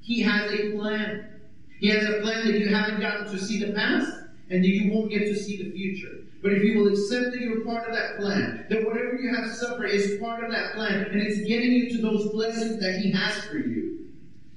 He 0.01 0.23
has 0.23 0.51
a 0.53 0.73
plan. 0.73 1.41
He 1.81 1.89
has 1.89 2.05
a 2.05 2.21
plan 2.21 2.47
that 2.47 2.59
you 2.59 2.75
haven't 2.75 3.01
gotten 3.01 3.27
to 3.27 3.39
see 3.39 3.65
the 3.65 3.73
past 3.73 4.11
and 4.51 4.65
that 4.65 4.69
you 4.69 4.93
won't 4.93 5.11
get 5.11 5.21
to 5.21 5.35
see 5.35 5.63
the 5.63 5.71
future. 5.71 6.25
But 6.43 6.53
if 6.53 6.63
you 6.63 6.79
will 6.79 6.93
accept 6.93 7.33
that 7.33 7.41
you're 7.41 7.65
part 7.65 7.89
of 7.89 7.95
that 7.95 8.17
plan, 8.19 8.67
that 8.71 8.85
whatever 8.85 9.17
you 9.17 9.35
have 9.35 9.51
suffered 9.51 9.91
is 9.91 10.19
part 10.21 10.45
of 10.45 10.53
that 10.53 10.75
plan, 10.75 11.05
and 11.11 11.21
it's 11.21 11.47
getting 11.49 11.73
you 11.73 11.91
to 11.91 12.03
those 12.03 12.31
blessings 12.31 12.81
that 12.81 13.01
He 13.01 13.11
has 13.11 13.45
for 13.45 13.59
you, 13.59 14.07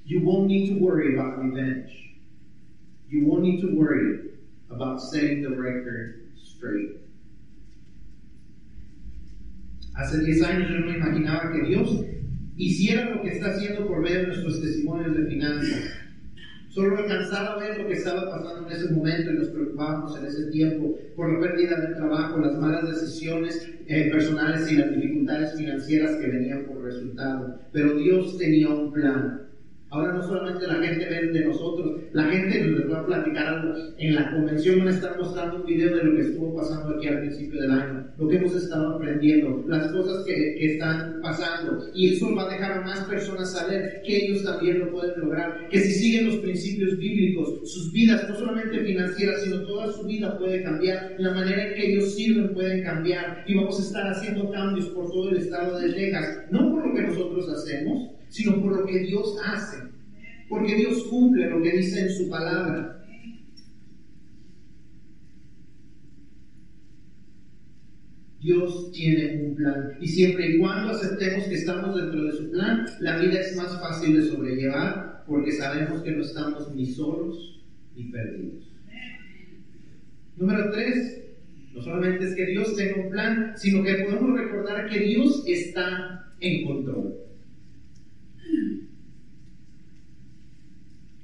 you 0.06 0.21
won't 0.21 0.47
need 0.47 0.67
to 0.69 0.80
worry 0.80 1.15
about 1.15 1.43
revenge. 1.43 1.91
You 3.10 3.25
won't 3.25 3.43
need 3.43 3.62
to 3.62 3.75
worry 3.75 4.30
about 4.69 5.01
setting 5.01 5.41
the 5.41 5.49
record 5.49 6.32
straight. 6.43 7.00
Hace 10.01 10.19
10 10.19 10.41
años 10.43 10.69
yo 10.71 10.79
no 10.79 10.97
imaginaba 10.97 11.51
que 11.51 11.61
Dios 11.61 12.03
hiciera 12.57 13.11
lo 13.11 13.21
que 13.21 13.29
está 13.29 13.51
haciendo 13.51 13.85
por 13.85 14.01
medio 14.01 14.21
de 14.21 14.27
nuestros 14.27 14.59
testimonios 14.59 15.15
de 15.15 15.27
finanzas. 15.27 15.79
Solo 16.69 16.97
alcanzaba 16.97 17.53
a 17.53 17.59
ver 17.59 17.77
lo 17.77 17.87
que 17.87 17.93
estaba 17.93 18.31
pasando 18.31 18.67
en 18.67 18.75
ese 18.75 18.91
momento 18.91 19.29
y 19.29 19.35
nos 19.35 19.49
preocupábamos 19.49 20.17
en 20.17 20.25
ese 20.25 20.45
tiempo 20.49 20.95
por 21.15 21.31
la 21.31 21.39
pérdida 21.39 21.79
del 21.81 21.95
trabajo, 21.97 22.39
las 22.39 22.57
malas 22.57 22.89
decisiones 22.89 23.69
eh, 23.85 24.09
personales 24.09 24.71
y 24.71 24.77
las 24.77 24.89
dificultades 24.95 25.55
financieras 25.55 26.15
que 26.15 26.27
venían 26.27 26.65
por 26.65 26.81
resultado. 26.81 27.59
Pero 27.71 27.95
Dios 27.95 28.39
tenía 28.39 28.69
un 28.69 28.91
plan. 28.91 29.50
Ahora 29.91 30.13
no 30.13 30.23
solamente 30.23 30.67
la 30.67 30.75
gente 30.75 31.04
ve 31.04 31.27
de 31.34 31.45
nosotros, 31.45 31.99
la 32.13 32.23
gente 32.23 32.63
nos 32.63 32.89
va 32.89 33.01
a 33.01 33.06
platicar 33.06 33.45
algo. 33.45 33.73
En 33.97 34.15
la 34.15 34.32
convención 34.32 34.80
van 34.80 34.88
a 34.88 34.91
estar 34.91 35.17
mostrando 35.17 35.58
un 35.58 35.65
video 35.65 35.93
de 35.97 36.04
lo 36.06 36.15
que 36.15 36.21
estuvo 36.21 36.56
pasando 36.56 36.95
aquí 36.95 37.10
al 37.10 37.19
principio 37.19 37.62
del 37.62 37.71
año, 37.71 38.08
lo 38.17 38.27
que 38.30 38.38
hemos 38.38 38.56
estado 38.56 38.95
aprendiendo, 38.95 39.65
las 39.67 39.91
cosas 39.91 40.23
que, 40.25 40.34
que 40.34 40.73
están 40.73 41.19
pasando. 41.21 41.89
Y 41.93 42.13
eso 42.13 42.34
va 42.34 42.43
a 42.43 42.54
dejar 42.54 42.71
a 42.71 42.82
más 42.86 43.04
personas 43.04 43.51
saber 43.51 44.01
que 44.06 44.15
ellos 44.15 44.45
también 44.45 44.80
lo 44.80 44.91
pueden 44.91 45.19
lograr, 45.19 45.67
que 45.69 45.82
si 45.82 45.91
siguen 45.91 46.27
los 46.27 46.38
principios 46.38 46.97
bíblicos, 46.97 47.69
sus 47.69 47.91
vidas, 47.91 48.30
no 48.30 48.36
solamente 48.36 48.86
financieras, 48.86 49.41
sino 49.43 49.63
toda 49.63 49.91
su 49.91 50.06
vida 50.06 50.38
puede 50.38 50.63
cambiar, 50.63 51.15
la 51.17 51.34
manera 51.34 51.67
en 51.67 51.73
que 51.73 51.91
ellos 51.91 52.15
sirven 52.15 52.54
pueden 52.54 52.82
cambiar. 52.82 53.43
Y 53.45 53.56
vamos 53.56 53.77
a 53.77 53.84
estar 53.84 54.08
haciendo 54.10 54.49
cambios 54.51 54.88
por 54.91 55.12
todo 55.12 55.32
el 55.32 55.38
estado 55.38 55.77
de 55.77 55.91
Texas, 55.91 56.45
no 56.49 56.71
por 56.71 56.88
lo 56.88 56.95
que 56.95 57.01
nosotros 57.01 57.49
hacemos, 57.49 58.20
sino 58.32 58.62
por 58.62 58.80
lo 58.80 58.86
que 58.86 59.00
Dios 59.00 59.38
hace. 59.46 59.78
Porque 60.50 60.76
Dios 60.76 61.04
cumple 61.10 61.50
lo 61.50 61.62
que 61.62 61.78
dice 61.78 62.02
en 62.02 62.10
su 62.10 62.30
palabra. 62.30 62.98
Dios 68.39 68.91
tiene 68.91 69.44
un 69.46 69.56
plan 69.56 69.98
y 70.00 70.08
siempre 70.08 70.48
y 70.48 70.60
cuando 70.60 70.94
aceptemos 70.94 71.46
que 71.46 71.54
estamos 71.54 71.96
dentro 71.96 72.24
de 72.24 72.32
su 72.32 72.50
plan, 72.50 72.88
la 73.00 73.20
vida 73.20 73.39
es 73.39 73.56
más 73.56 73.80
fácil 73.80 74.20
de 74.20 74.28
sobrellevar 74.28 75.24
porque 75.28 75.52
sabemos 75.52 76.02
que 76.02 76.12
no 76.12 76.24
estamos 76.24 76.74
ni 76.74 76.88
solos 76.88 77.62
ni 77.96 78.06
perdidos. 78.06 78.67
Número 80.38 80.72
tres, 80.72 81.22
no 81.72 81.82
solamente 81.84 82.26
es 82.26 82.36
que 82.36 82.48
Dios 82.48 82.76
tenga 82.76 83.04
un 83.04 83.12
plan, 83.12 83.54
sino 83.58 83.84
que 83.84 84.06
podemos 84.06 84.39
recordar 84.39 84.89
que 84.89 85.00
Dios 85.02 85.44
está 85.46 86.34
en 86.39 86.65
control. 86.65 87.31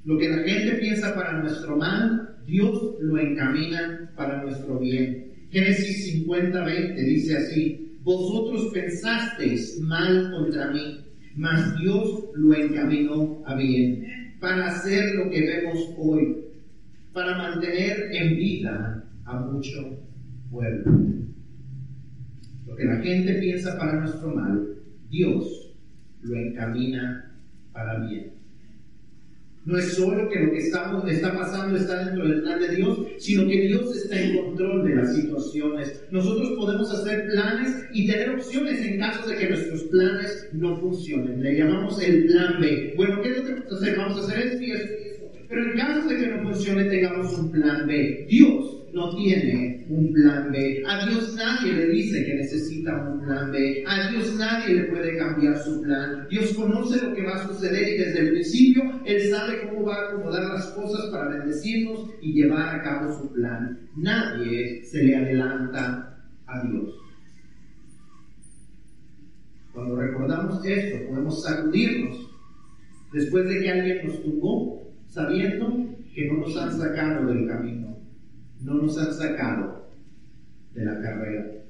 Lo 0.08 0.16
que 0.16 0.26
la 0.26 0.38
gente 0.38 0.78
piensa 0.78 1.14
para 1.14 1.42
nuestro 1.42 1.76
mal, 1.76 2.38
Dios 2.46 2.94
lo 2.98 3.18
encamina 3.18 4.10
para 4.16 4.42
nuestro 4.42 4.78
bien. 4.78 5.34
Génesis 5.50 6.12
50, 6.12 6.64
20 6.64 7.02
dice 7.02 7.36
así, 7.36 7.98
vosotros 8.04 8.70
pensasteis 8.72 9.78
mal 9.82 10.30
contra 10.30 10.70
mí, 10.70 11.04
mas 11.36 11.78
Dios 11.78 12.24
lo 12.36 12.54
encaminó 12.54 13.42
a 13.44 13.54
bien, 13.54 14.34
para 14.40 14.68
hacer 14.68 15.14
lo 15.16 15.28
que 15.28 15.42
vemos 15.42 15.94
hoy, 15.98 16.38
para 17.12 17.36
mantener 17.36 18.08
en 18.10 18.34
vida 18.34 19.04
a 19.26 19.40
mucho 19.40 20.00
pueblo. 20.50 20.90
Lo 22.66 22.76
que 22.76 22.84
la 22.86 22.96
gente 23.02 23.34
piensa 23.34 23.76
para 23.76 24.00
nuestro 24.00 24.34
mal, 24.34 24.74
Dios 25.10 25.76
lo 26.22 26.34
encamina 26.34 27.30
para 27.74 28.06
bien. 28.06 28.37
No 29.68 29.76
es 29.76 29.92
solo 29.92 30.30
que 30.30 30.40
lo 30.40 30.50
que 30.50 30.60
estamos, 30.60 31.06
está 31.10 31.36
pasando 31.36 31.76
está 31.76 32.02
dentro 32.02 32.26
del 32.26 32.40
plan 32.40 32.58
de 32.58 32.74
Dios, 32.74 33.00
sino 33.18 33.46
que 33.46 33.60
Dios 33.66 33.94
está 33.94 34.18
en 34.18 34.38
control 34.38 34.88
de 34.88 34.94
las 34.96 35.14
situaciones. 35.14 36.04
Nosotros 36.10 36.54
podemos 36.56 36.90
hacer 36.90 37.26
planes 37.26 37.84
y 37.92 38.06
tener 38.06 38.30
opciones 38.30 38.80
en 38.80 38.98
caso 38.98 39.28
de 39.28 39.36
que 39.36 39.50
nuestros 39.50 39.82
planes 39.84 40.48
no 40.52 40.80
funcionen. 40.80 41.42
Le 41.42 41.58
llamamos 41.58 42.02
el 42.02 42.24
plan 42.28 42.58
B. 42.62 42.94
Bueno, 42.96 43.20
¿qué 43.20 43.28
es 43.28 43.36
lo 43.36 43.44
que 43.44 43.52
vamos 43.52 43.70
a 43.70 43.76
hacer? 43.76 43.96
Vamos 43.98 44.16
a 44.16 44.20
hacer 44.24 44.46
esto 44.46 44.62
y 44.64 44.70
esto. 44.70 44.94
Pero 45.50 45.70
en 45.70 45.76
caso 45.76 46.08
de 46.08 46.16
que 46.16 46.26
no 46.28 46.42
funcione, 46.44 46.84
tengamos 46.84 47.38
un 47.38 47.52
plan 47.52 47.86
B. 47.86 48.26
Dios 48.30 48.77
no 48.98 49.14
tiene 49.14 49.86
un 49.88 50.12
plan 50.12 50.50
B. 50.50 50.82
A 50.86 51.06
Dios 51.06 51.36
nadie 51.36 51.72
le 51.72 51.86
dice 51.86 52.24
que 52.24 52.34
necesita 52.34 53.08
un 53.08 53.20
plan 53.20 53.50
B. 53.52 53.84
A 53.86 54.10
Dios 54.10 54.34
nadie 54.36 54.74
le 54.74 54.84
puede 54.84 55.16
cambiar 55.16 55.56
su 55.58 55.80
plan. 55.82 56.26
Dios 56.28 56.52
conoce 56.54 57.02
lo 57.02 57.14
que 57.14 57.22
va 57.22 57.36
a 57.36 57.46
suceder 57.46 57.94
y 57.94 57.98
desde 57.98 58.18
el 58.20 58.30
principio 58.30 59.00
Él 59.04 59.30
sabe 59.30 59.68
cómo 59.68 59.84
va 59.86 59.94
a 59.94 60.08
acomodar 60.08 60.42
las 60.42 60.66
cosas 60.72 61.10
para 61.10 61.28
bendecirnos 61.28 62.10
y 62.20 62.32
llevar 62.32 62.74
a 62.74 62.82
cabo 62.82 63.12
su 63.12 63.32
plan. 63.32 63.78
Nadie 63.96 64.82
se 64.84 65.04
le 65.04 65.16
adelanta 65.16 66.18
a 66.46 66.62
Dios. 66.62 66.94
Cuando 69.72 69.96
recordamos 69.96 70.64
esto, 70.66 71.06
podemos 71.08 71.42
sacudirnos 71.44 72.30
después 73.12 73.48
de 73.48 73.60
que 73.60 73.70
alguien 73.70 74.06
nos 74.06 74.22
tumbó, 74.22 74.90
sabiendo 75.06 75.86
que 76.12 76.26
no 76.26 76.40
nos 76.40 76.56
han 76.56 76.76
sacado 76.76 77.26
del 77.26 77.46
camino 77.46 77.87
no 78.62 78.74
nos 78.74 78.98
han 78.98 79.12
sacado 79.12 79.88
de 80.74 80.84
la 80.84 81.00
carrera. 81.00 81.64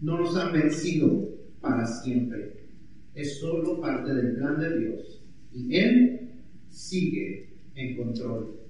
No 0.00 0.18
nos 0.18 0.36
han 0.36 0.52
vencido 0.52 1.30
para 1.60 1.86
siempre. 1.86 2.66
Es 3.14 3.38
solo 3.38 3.80
parte 3.80 4.12
del 4.14 4.36
plan 4.36 4.60
de 4.60 4.78
Dios. 4.78 5.22
Y 5.52 5.76
Él 5.76 6.30
sigue 6.68 7.50
en 7.74 7.96
control. 7.96 8.60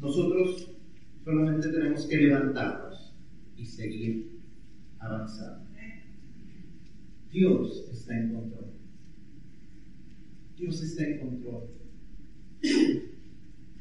Nosotros 0.00 0.72
solamente 1.24 1.68
tenemos 1.68 2.06
que 2.06 2.16
levantarnos 2.16 3.14
y 3.56 3.64
seguir 3.64 4.40
avanzando. 4.98 5.66
Dios 7.36 7.86
está 7.92 8.18
en 8.18 8.32
control. 8.32 8.70
Dios 10.56 10.82
está 10.82 11.06
en 11.06 11.18
control. 11.18 11.68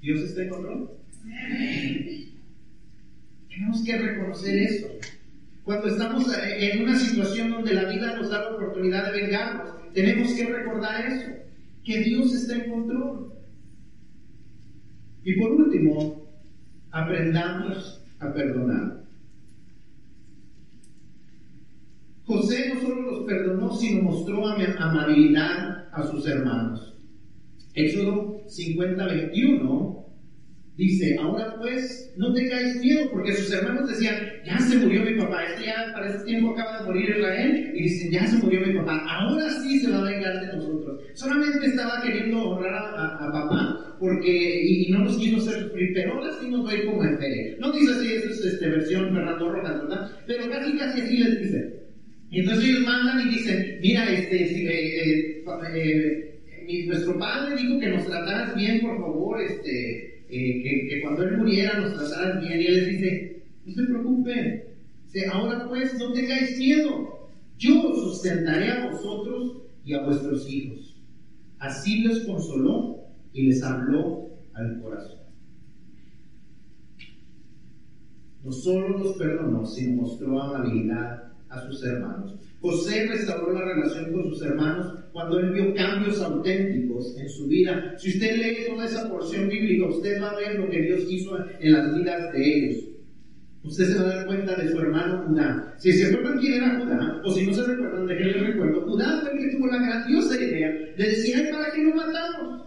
Dios 0.01 0.19
está 0.19 0.43
en 0.43 0.49
control. 0.49 0.89
Tenemos 3.49 3.83
que 3.85 3.97
reconocer 3.97 4.57
eso. 4.57 4.87
Cuando 5.63 5.87
estamos 5.87 6.25
en 6.57 6.83
una 6.83 6.99
situación 6.99 7.49
donde 7.51 7.73
la 7.73 7.85
vida 7.85 8.15
nos 8.15 8.29
da 8.29 8.41
la 8.41 8.55
oportunidad 8.55 9.11
de 9.11 9.21
vengarnos, 9.21 9.73
tenemos 9.93 10.33
que 10.33 10.45
recordar 10.45 11.05
eso, 11.05 11.31
que 11.83 11.99
Dios 11.99 12.33
está 12.33 12.55
en 12.55 12.69
control. 12.69 13.33
Y 15.23 15.39
por 15.39 15.51
último, 15.51 16.29
aprendamos 16.91 18.03
a 18.19 18.31
perdonar. 18.31 19.05
José 22.25 22.73
no 22.73 22.81
solo 22.81 23.01
los 23.01 23.25
perdonó, 23.25 23.75
sino 23.75 24.03
mostró 24.03 24.47
amabilidad 24.47 25.87
a 25.91 26.03
sus 26.09 26.27
hermanos. 26.27 26.95
Éxodo 27.73 28.41
50, 28.47 29.05
21 29.05 30.04
dice, 30.77 31.15
ahora 31.19 31.55
pues 31.57 32.13
no 32.17 32.33
tengáis 32.33 32.75
miedo, 32.81 33.09
porque 33.11 33.33
sus 33.33 33.51
hermanos 33.53 33.89
decían, 33.89 34.15
ya 34.45 34.59
se 34.59 34.77
murió 34.77 35.03
mi 35.03 35.15
papá, 35.15 35.45
este 35.45 35.65
ya 35.65 35.91
para 35.93 36.09
ese 36.09 36.25
tiempo 36.25 36.51
acaba 36.51 36.79
de 36.79 36.85
morir 36.85 37.09
Israel, 37.09 37.71
y 37.73 37.83
dicen, 37.83 38.11
ya 38.11 38.27
se 38.27 38.37
murió 38.37 38.61
mi 38.61 38.73
papá, 38.73 39.05
ahora 39.07 39.49
sí 39.61 39.79
se 39.79 39.89
va 39.89 39.99
a 39.99 40.11
vengar 40.11 40.39
de 40.41 40.47
nosotros. 40.47 41.01
Solamente 41.13 41.65
estaba 41.65 42.01
queriendo 42.01 42.49
honrar 42.49 42.73
a, 42.75 43.17
papá, 43.17 43.95
porque, 43.99 44.61
y, 44.63 44.91
no 44.91 44.99
nos 44.99 45.17
quiso 45.17 45.37
hacer 45.37 45.63
sufrir, 45.63 45.91
pero 45.93 46.13
ahora 46.13 46.31
sí 46.41 46.49
nos 46.49 46.65
va 46.65 46.71
a 46.71 46.75
ir 46.75 46.85
como 46.85 47.03
en. 47.03 47.15
No 47.59 47.71
dice 47.71 47.93
así, 47.93 48.13
esa 48.13 48.29
es 48.29 48.45
este, 48.45 48.69
versión 48.69 49.13
Fernando 49.13 49.49
Rojas, 49.49 49.81
¿verdad? 49.81 50.11
Pero 50.27 50.49
casi 50.49 50.77
casi 50.77 51.01
así 51.01 51.17
les 51.17 51.41
dice. 51.41 51.85
Entonces 52.31 52.65
ellos 52.65 52.81
mandan 52.81 53.27
y 53.27 53.31
dicen, 53.31 53.79
mira, 53.81 54.11
este, 54.11 54.43
eh, 54.43 55.43
eh, 55.45 56.41
eh, 56.67 56.85
nuestro 56.87 57.17
padre 57.17 57.55
dijo 57.55 57.79
que 57.79 57.89
nos 57.89 58.05
trataras 58.05 58.55
bien, 58.55 58.81
por 58.81 58.99
favor, 58.99 59.41
este, 59.41 60.14
que, 60.27 60.99
cuando 61.03 61.23
él 61.23 61.37
muriera 61.37 61.79
nos 61.79 61.95
trataras 61.95 62.41
bien. 62.41 62.61
Y 62.61 62.65
él 62.65 62.73
les 62.75 62.87
dice, 62.87 63.43
no 63.65 63.73
se 63.73 63.83
preocupen, 63.83 64.65
ahora 65.31 65.67
pues 65.67 65.97
no 65.97 66.11
tengáis 66.11 66.57
miedo, 66.57 67.29
yo 67.57 67.89
os 67.89 67.99
sustentaré 67.99 68.69
a 68.69 68.89
vosotros 68.89 69.61
y 69.83 69.93
a 69.93 70.03
vuestros 70.03 70.49
hijos. 70.49 71.01
Así 71.59 72.01
les 72.01 72.25
consoló 72.25 73.05
y 73.33 73.43
les 73.43 73.63
habló 73.63 74.29
al 74.53 74.81
corazón. 74.81 75.19
No 78.43 78.51
solo 78.51 78.99
los 78.99 79.17
perdonó, 79.17 79.65
sino 79.65 80.01
mostró 80.01 80.39
amabilidad 80.39 81.31
a 81.49 81.61
sus 81.65 81.83
hermanos. 81.83 82.35
José 82.65 83.05
restauró 83.07 83.53
la 83.53 83.63
relación 83.63 84.11
con 84.11 84.23
sus 84.23 84.41
hermanos 84.41 84.91
cuando 85.13 85.39
él 85.39 85.51
vio 85.51 85.75
cambios 85.75 86.19
auténticos 86.19 87.15
en 87.15 87.29
su 87.29 87.47
vida. 87.47 87.93
Si 87.99 88.09
usted 88.09 88.37
lee 88.37 88.65
toda 88.67 88.85
esa 88.85 89.07
porción 89.07 89.47
bíblica, 89.47 89.85
usted 89.85 90.19
va 90.19 90.31
a 90.31 90.35
ver 90.35 90.55
lo 90.55 90.67
que 90.67 90.81
Dios 90.81 91.05
hizo 91.07 91.37
en 91.59 91.71
las 91.71 91.95
vidas 91.95 92.33
de 92.33 92.57
ellos. 92.57 92.83
Usted 93.63 93.85
se 93.85 93.99
va 93.99 94.09
a 94.09 94.15
dar 94.15 94.25
cuenta 94.25 94.55
de 94.55 94.71
su 94.71 94.79
hermano 94.79 95.25
Judá. 95.27 95.75
Si 95.77 95.91
se 95.91 96.07
acuerdan 96.07 96.39
quién 96.39 96.53
era 96.55 96.79
Judá, 96.79 97.21
o 97.23 97.31
si 97.31 97.45
no 97.45 97.53
se 97.53 97.67
recuerdan 97.67 98.07
de 98.07 98.17
qué 98.17 98.23
les 98.23 98.47
recuerdo, 98.47 98.81
Judá 98.81 99.21
fue 99.21 99.31
el 99.33 99.37
que 99.37 99.55
tuvo 99.55 99.67
la 99.67 99.77
grandiosa 99.77 100.35
idea 100.41 100.71
de 100.71 101.03
decir, 101.03 101.49
¿para 101.51 101.71
qué 101.71 101.83
lo 101.83 101.95
matamos? 101.95 102.63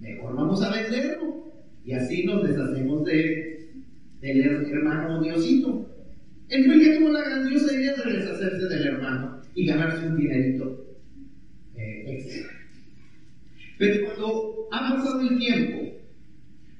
Mejor 0.00 0.34
vamos 0.34 0.62
a 0.62 0.70
venderlo. 0.70 1.52
Y 1.84 1.92
así 1.92 2.24
nos 2.24 2.42
deshacemos 2.48 3.04
de, 3.04 3.68
del 4.22 4.40
hermano 4.40 5.22
Diosito. 5.22 5.93
Él 6.54 6.64
fue 6.66 6.74
el 6.74 6.80
que 6.82 6.98
tuvo 6.98 7.10
la 7.10 7.22
grandiosa 7.22 7.74
idea 7.74 7.94
de 7.94 8.12
deshacerse 8.12 8.68
del 8.68 8.86
hermano 8.86 9.40
y 9.56 9.66
ganarse 9.66 10.06
un 10.06 10.16
dinerito 10.16 10.86
eh, 11.74 12.04
extra. 12.06 12.48
Pero 13.76 14.06
cuando 14.06 14.68
ha 14.70 14.94
pasado 14.94 15.20
el 15.22 15.36
tiempo, 15.36 15.98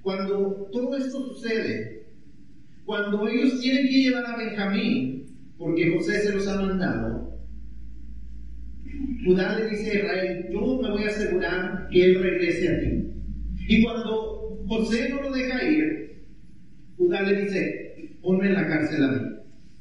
cuando 0.03 0.69
todo 0.71 0.97
esto 0.97 1.27
sucede, 1.27 2.05
cuando 2.85 3.27
ellos 3.27 3.61
tienen 3.61 3.89
que 3.89 4.03
llevar 4.05 4.27
a 4.27 4.37
Benjamín, 4.37 5.27
porque 5.59 5.93
José 5.93 6.21
se 6.21 6.35
los 6.35 6.47
ha 6.47 6.61
mandado, 6.61 7.37
Judá 9.25 9.59
le 9.59 9.71
dice 9.71 9.91
a 9.91 9.95
Israel, 9.95 10.49
yo 10.53 10.81
me 10.83 10.91
voy 10.91 11.03
a 11.03 11.09
asegurar 11.09 11.89
que 11.91 12.05
él 12.05 12.23
regrese 12.23 12.69
a 12.69 12.79
ti. 12.79 13.11
Y 13.67 13.83
cuando 13.83 14.65
José 14.69 15.09
no 15.09 15.23
lo 15.23 15.33
deja 15.33 15.65
ir, 15.69 16.23
Judá 16.97 17.23
le 17.23 17.43
dice, 17.43 18.19
ponme 18.23 18.47
en 18.47 18.55
la 18.55 18.69
cárcel 18.69 19.03
a 19.03 19.09
mí. 19.09 19.34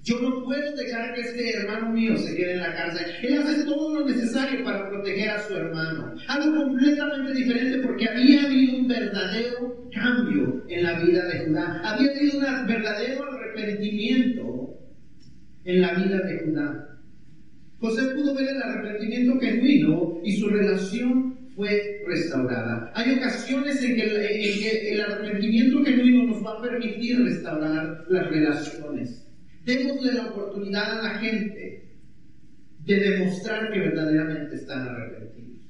Yo 0.03 0.19
no 0.19 0.43
puedo 0.43 0.75
dejar 0.75 1.13
que 1.13 1.21
este 1.21 1.57
hermano 1.57 1.91
mío 1.91 2.17
se 2.17 2.35
quede 2.35 2.55
en 2.55 2.59
la 2.59 2.75
cárcel. 2.75 3.05
Él 3.21 3.41
hace 3.41 3.63
todo 3.63 3.99
lo 3.99 4.05
necesario 4.05 4.61
para 4.65 4.89
proteger 4.89 5.29
a 5.29 5.39
su 5.39 5.55
hermano. 5.55 6.13
Algo 6.27 6.63
completamente 6.63 7.33
diferente 7.33 7.77
porque 7.79 8.09
había 8.09 8.43
habido 8.43 8.79
un 8.79 8.87
verdadero 8.89 9.89
cambio 9.93 10.65
en 10.67 10.83
la 10.83 10.99
vida 10.99 11.25
de 11.27 11.45
Judá. 11.45 11.81
Había 11.85 12.11
habido 12.11 12.37
un 12.37 12.67
verdadero 12.67 13.23
arrepentimiento 13.31 14.77
en 15.63 15.81
la 15.81 15.93
vida 15.93 16.19
de 16.19 16.39
Judá. 16.39 16.99
José 17.79 18.03
pudo 18.13 18.35
ver 18.35 18.49
el 18.49 18.61
arrepentimiento 18.61 19.39
genuino 19.39 20.19
y 20.21 20.33
su 20.33 20.49
relación 20.49 21.37
fue 21.55 22.01
restaurada. 22.07 22.91
Hay 22.93 23.13
ocasiones 23.13 23.81
en 23.81 23.95
que, 23.95 24.03
en 24.03 24.59
que 24.59 24.93
el 24.95 25.01
arrepentimiento 25.01 25.81
genuino 25.81 26.23
nos 26.27 26.45
va 26.45 26.57
a 26.57 26.61
permitir 26.61 27.23
restaurar 27.23 28.03
las 28.09 28.29
relaciones. 28.29 29.23
Démosle 29.65 30.13
la 30.13 30.28
oportunidad 30.28 30.99
a 30.99 31.04
la 31.04 31.19
gente 31.19 31.93
de 32.86 32.95
demostrar 32.95 33.71
que 33.71 33.80
verdaderamente 33.80 34.56
están 34.56 34.88
arrepentidos. 34.88 35.62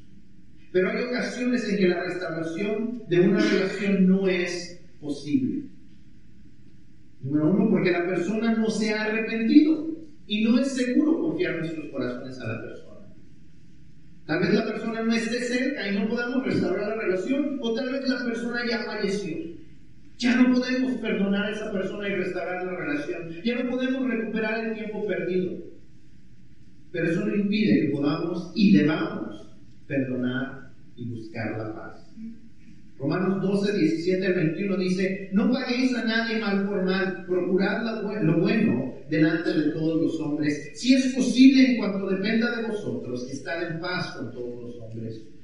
Pero 0.71 0.89
hay 0.89 1.03
ocasiones 1.03 1.69
en 1.69 1.77
que 1.77 1.87
la 1.87 2.03
restauración 2.03 3.03
de 3.07 3.19
una 3.19 3.39
relación 3.39 4.07
no 4.07 4.27
es 4.27 4.81
posible. 4.99 5.65
Número 7.21 7.51
uno, 7.51 7.69
porque 7.69 7.91
la 7.91 8.07
persona 8.07 8.55
no 8.55 8.69
se 8.69 8.93
ha 8.93 9.03
arrepentido 9.03 9.95
y 10.25 10.43
no 10.43 10.59
es 10.59 10.69
seguro 10.69 11.19
confiar 11.19 11.59
nuestros 11.59 11.89
corazones 11.89 12.39
a 12.39 12.47
la 12.47 12.61
persona. 12.61 12.93
Tal 14.25 14.39
vez 14.39 14.53
la 14.53 14.65
persona 14.65 15.03
no 15.03 15.13
esté 15.13 15.39
cerca 15.41 15.87
y 15.87 15.99
no 15.99 16.07
podamos 16.07 16.45
restaurar 16.45 16.89
la 16.89 16.95
relación, 16.95 17.59
o 17.61 17.73
tal 17.73 17.91
vez 17.91 18.07
la 18.07 18.25
persona 18.25 18.61
ya 18.67 18.83
falleció. 18.83 19.37
Ya 20.17 20.35
no 20.35 20.53
podemos 20.53 20.93
perdonar 20.97 21.45
a 21.45 21.51
esa 21.51 21.71
persona 21.71 22.07
y 22.07 22.15
restaurar 22.15 22.65
la 22.65 22.75
relación. 22.75 23.29
Ya 23.43 23.61
no 23.61 23.69
podemos 23.69 24.07
recuperar 24.07 24.65
el 24.65 24.73
tiempo 24.75 25.05
perdido. 25.05 25.57
Pero 26.91 27.09
eso 27.09 27.25
no 27.25 27.35
impide 27.35 27.81
que 27.81 27.89
podamos 27.89 28.51
y 28.55 28.77
debamos 28.77 29.49
perdonar 29.87 30.71
y 30.95 31.09
buscar 31.09 31.57
la 31.57 31.73
paz. 31.73 32.13
Romanos 32.97 33.41
12, 33.41 33.77
17 33.77 34.25
al 34.25 34.33
21 34.33 34.77
dice, 34.77 35.29
no 35.33 35.51
paguéis 35.51 35.95
a 35.95 36.05
nadie 36.05 36.39
mal 36.39 36.65
por 36.67 36.83
mal, 36.83 37.25
procurad 37.25 37.83
lo 38.21 38.39
bueno 38.39 38.93
delante 39.09 39.53
de 39.53 39.71
todos 39.71 40.01
los 40.01 40.19
hombres, 40.19 40.71
si 40.75 40.93
es 40.93 41.13
posible 41.13 41.71
en 41.71 41.77
cuanto 41.77 42.09
dependa 42.09 42.55
de 42.55 42.67
vosotros, 42.67 43.29
estar 43.29 43.71
en 43.71 43.79
paz 43.79 44.15
con 44.15 44.31
todos 44.31 44.63
los 44.63 44.79
hombres. 44.79 45.21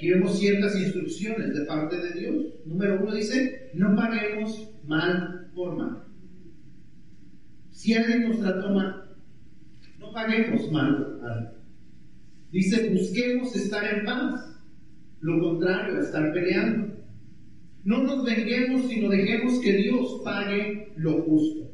Aquí 0.00 0.08
vemos 0.08 0.38
ciertas 0.38 0.74
instrucciones 0.80 1.54
de 1.54 1.66
parte 1.66 1.94
de 1.94 2.18
Dios. 2.18 2.46
Número 2.64 3.02
uno 3.02 3.14
dice, 3.14 3.70
no 3.74 3.94
paguemos 3.94 4.70
mal 4.86 5.50
por 5.54 5.76
mal. 5.76 6.04
Si 7.68 7.92
alguien 7.92 8.26
nos 8.26 8.40
trató 8.40 8.70
mal, 8.70 9.14
no 9.98 10.10
paguemos 10.10 10.72
mal 10.72 10.96
por. 10.96 11.52
Dice, 12.50 12.88
busquemos 12.88 13.54
estar 13.54 13.84
en 13.92 14.06
paz. 14.06 14.58
Lo 15.20 15.38
contrario, 15.38 16.00
estar 16.00 16.32
peleando. 16.32 16.94
No 17.84 18.02
nos 18.02 18.24
venguemos, 18.24 18.88
sino 18.88 19.10
dejemos 19.10 19.60
que 19.60 19.74
Dios 19.74 20.22
pague 20.24 20.94
lo 20.96 21.20
justo. 21.24 21.69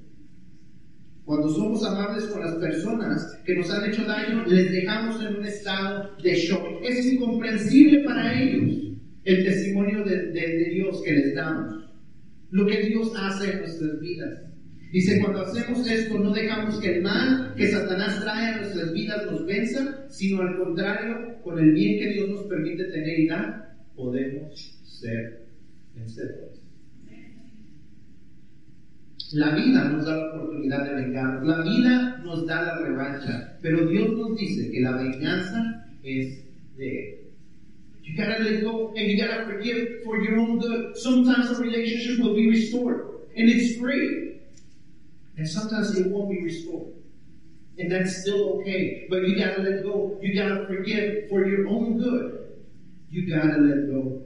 Cuando 1.26 1.48
somos 1.48 1.84
amables 1.84 2.24
con 2.26 2.40
las 2.40 2.54
personas 2.54 3.36
que 3.44 3.56
nos 3.56 3.68
han 3.72 3.90
hecho 3.90 4.04
daño, 4.04 4.46
les 4.46 4.70
dejamos 4.70 5.20
en 5.20 5.34
un 5.34 5.44
estado 5.44 6.16
de 6.22 6.34
shock. 6.36 6.80
Es 6.84 7.04
incomprensible 7.04 8.04
para 8.04 8.40
ellos 8.40 8.94
el 9.24 9.44
testimonio 9.44 10.04
de, 10.04 10.70
Dios 10.72 11.02
que 11.04 11.12
les 11.12 11.34
damos, 11.34 11.84
lo 12.52 12.64
que 12.64 12.80
Dios 12.86 13.12
hace 13.16 13.50
en 13.50 13.58
nuestras 13.58 13.98
vidas. 13.98 14.40
Dice, 14.92 15.20
cuando 15.20 15.40
hacemos 15.40 15.90
esto, 15.90 16.16
no 16.16 16.32
dejamos 16.32 16.78
que 16.78 16.94
el 16.94 17.02
mal 17.02 17.54
que 17.56 17.72
Satanás 17.72 18.20
trae 18.22 18.46
a 18.46 18.56
nuestras 18.58 18.92
vidas 18.92 19.26
nos 19.28 19.44
venza, 19.44 20.06
sino 20.08 20.42
al 20.42 20.56
contrario, 20.56 21.42
con 21.42 21.58
el 21.58 21.72
bien 21.72 21.98
que 21.98 22.12
Dios 22.12 22.28
nos 22.28 22.44
permite 22.44 22.84
tener 22.84 23.18
y 23.18 23.26
dar, 23.26 23.76
podemos 23.96 24.80
ser 24.84 25.44
vencedores. 25.92 26.55
La 29.32 29.54
vida 29.54 29.88
nos 29.88 30.04
da 30.04 30.16
la 30.16 30.34
oportunidad 30.34 30.84
de 30.84 30.94
vengar, 31.02 31.44
la 31.44 31.62
vida 31.62 32.22
nos 32.22 32.46
da 32.46 32.62
la 32.62 32.78
revancha, 32.78 33.58
pero 33.60 33.86
Dios 33.86 34.12
nos 34.12 34.36
dice 34.36 34.70
que 34.70 34.80
la 34.80 34.92
venganza 34.92 35.88
es 36.04 36.44
de 36.76 37.08
Él. 37.08 37.14
You 38.04 38.16
gotta 38.16 38.38
let 38.38 38.62
go 38.62 38.94
and 38.96 39.08
you 39.08 39.16
gotta 39.16 39.44
forgive 39.46 40.04
for 40.04 40.22
your 40.22 40.38
own 40.38 40.60
good. 40.60 40.96
Sometimes 40.96 41.50
a 41.50 41.60
relationship 41.60 42.20
will 42.20 42.34
be 42.34 42.48
restored 42.48 43.26
and 43.36 43.48
it's 43.48 43.80
free. 43.80 44.38
And 45.36 45.48
sometimes 45.48 45.98
it 45.98 46.06
won't 46.06 46.30
be 46.30 46.42
restored. 46.44 46.92
And 47.78 47.90
that's 47.90 48.22
still 48.22 48.60
okay. 48.60 49.06
But 49.10 49.26
you 49.26 49.36
gotta 49.36 49.60
let 49.60 49.82
go. 49.82 50.18
You 50.22 50.34
gotta 50.34 50.66
forgive 50.66 51.28
for 51.28 51.46
your 51.46 51.66
own 51.66 51.98
good. 51.98 52.62
You 53.10 53.28
gotta 53.28 53.58
let 53.58 53.90
go. 53.90 54.22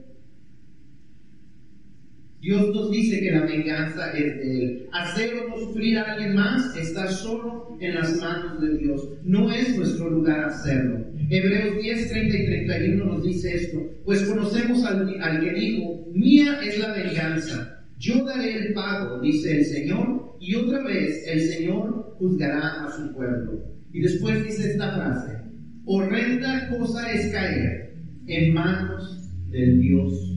Dios 2.41 2.73
nos 2.73 2.89
dice 2.89 3.19
que 3.19 3.29
la 3.29 3.45
venganza 3.45 4.11
es 4.13 4.35
de 4.37 4.63
Él. 4.63 4.89
Hacer 4.91 5.31
o 5.53 5.59
sufrir 5.59 5.99
a 5.99 6.13
alguien 6.13 6.33
más 6.33 6.75
está 6.75 7.07
solo 7.07 7.77
en 7.79 7.93
las 7.93 8.19
manos 8.19 8.59
de 8.59 8.79
Dios. 8.79 9.09
No 9.23 9.51
es 9.51 9.77
nuestro 9.77 10.09
lugar 10.09 10.45
hacerlo. 10.45 11.05
Hebreos 11.29 11.79
10, 11.79 12.09
30 12.09 12.37
y 12.37 12.45
31 12.47 13.05
nos 13.05 13.23
dice 13.23 13.53
esto. 13.53 13.79
Pues 14.05 14.23
conocemos 14.23 14.83
al, 14.85 15.21
al 15.21 15.39
que 15.39 15.53
dijo, 15.53 16.07
mía 16.15 16.59
es 16.65 16.79
la 16.79 16.93
venganza. 16.93 17.85
Yo 17.99 18.25
daré 18.25 18.57
el 18.57 18.73
pago, 18.73 19.21
dice 19.21 19.59
el 19.59 19.65
Señor, 19.65 20.35
y 20.39 20.55
otra 20.55 20.83
vez 20.83 21.23
el 21.27 21.41
Señor 21.41 22.15
juzgará 22.17 22.85
a 22.85 22.91
su 22.91 23.13
pueblo. 23.13 23.63
Y 23.93 24.01
después 24.01 24.43
dice 24.43 24.71
esta 24.71 24.95
frase, 24.95 25.37
horrenda 25.85 26.69
cosa 26.69 27.11
es 27.11 27.31
caer 27.31 27.93
en 28.25 28.53
manos 28.55 29.29
del 29.51 29.79
Dios 29.79 30.30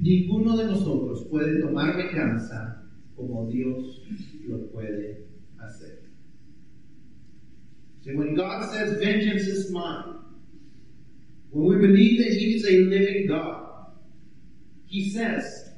Ninguno 0.00 0.56
de 0.56 0.64
nosotros 0.64 1.26
puede 1.28 1.60
tomar 1.60 1.94
venganza 1.94 2.82
como 3.14 3.50
Dios 3.50 4.02
lo 4.48 4.70
puede 4.72 5.26
hacer. 5.58 6.10
So 8.00 8.16
when 8.16 8.34
God 8.34 8.70
says 8.70 8.98
vengeance 8.98 9.42
is 9.42 9.70
mine, 9.70 10.20
when 11.50 11.66
we 11.66 11.86
believe 11.86 12.24
that 12.24 12.32
He 12.32 12.54
is 12.54 12.64
a 12.64 12.78
living 12.88 13.26
God, 13.28 13.92
He 14.86 15.10
says, 15.10 15.68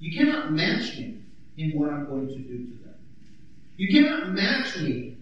you 0.00 0.16
cannot 0.18 0.52
match 0.52 0.98
me 0.98 1.22
in 1.56 1.70
what 1.78 1.90
I'm 1.90 2.06
going 2.06 2.26
to 2.26 2.38
do 2.38 2.66
to 2.66 2.82
them. 2.82 2.94
You 3.76 3.88
cannot 3.88 4.32
match 4.32 4.76
me 4.80 5.18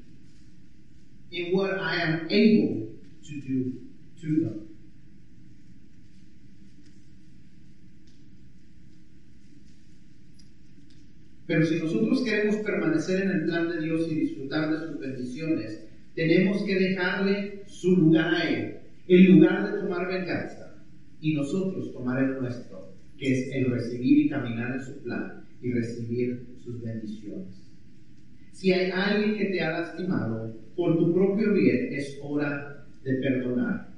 in 1.30 1.54
what 1.54 1.78
I 1.78 1.96
am 1.96 2.28
able 2.30 2.88
to 3.22 3.40
do 3.42 3.72
to 4.22 4.44
them. 4.44 4.65
Pero 11.46 11.64
si 11.64 11.78
nosotros 11.78 12.24
queremos 12.24 12.56
permanecer 12.56 13.22
en 13.22 13.30
el 13.30 13.44
plan 13.44 13.68
de 13.68 13.80
Dios 13.80 14.08
y 14.10 14.14
disfrutar 14.16 14.70
de 14.70 14.86
sus 14.86 14.98
bendiciones, 14.98 15.86
tenemos 16.14 16.62
que 16.64 16.74
dejarle 16.74 17.62
su 17.66 17.96
lugar 17.96 18.34
a 18.34 18.48
Él, 18.48 18.78
el 19.06 19.32
lugar 19.32 19.70
de 19.70 19.80
tomar 19.80 20.08
venganza, 20.08 20.82
y 21.20 21.34
nosotros 21.34 21.92
tomar 21.92 22.22
el 22.22 22.40
nuestro, 22.40 22.92
que 23.16 23.32
es 23.32 23.48
el 23.54 23.70
recibir 23.70 24.26
y 24.26 24.28
caminar 24.28 24.74
en 24.74 24.84
su 24.84 25.02
plan 25.02 25.44
y 25.62 25.72
recibir 25.72 26.46
sus 26.62 26.82
bendiciones. 26.82 27.66
Si 28.52 28.72
hay 28.72 28.90
alguien 28.90 29.36
que 29.36 29.46
te 29.46 29.60
ha 29.60 29.70
lastimado 29.70 30.56
por 30.74 30.98
tu 30.98 31.12
propio 31.14 31.52
bien, 31.52 31.92
es 31.92 32.18
hora 32.22 32.84
de 33.04 33.14
perdonar. 33.14 33.88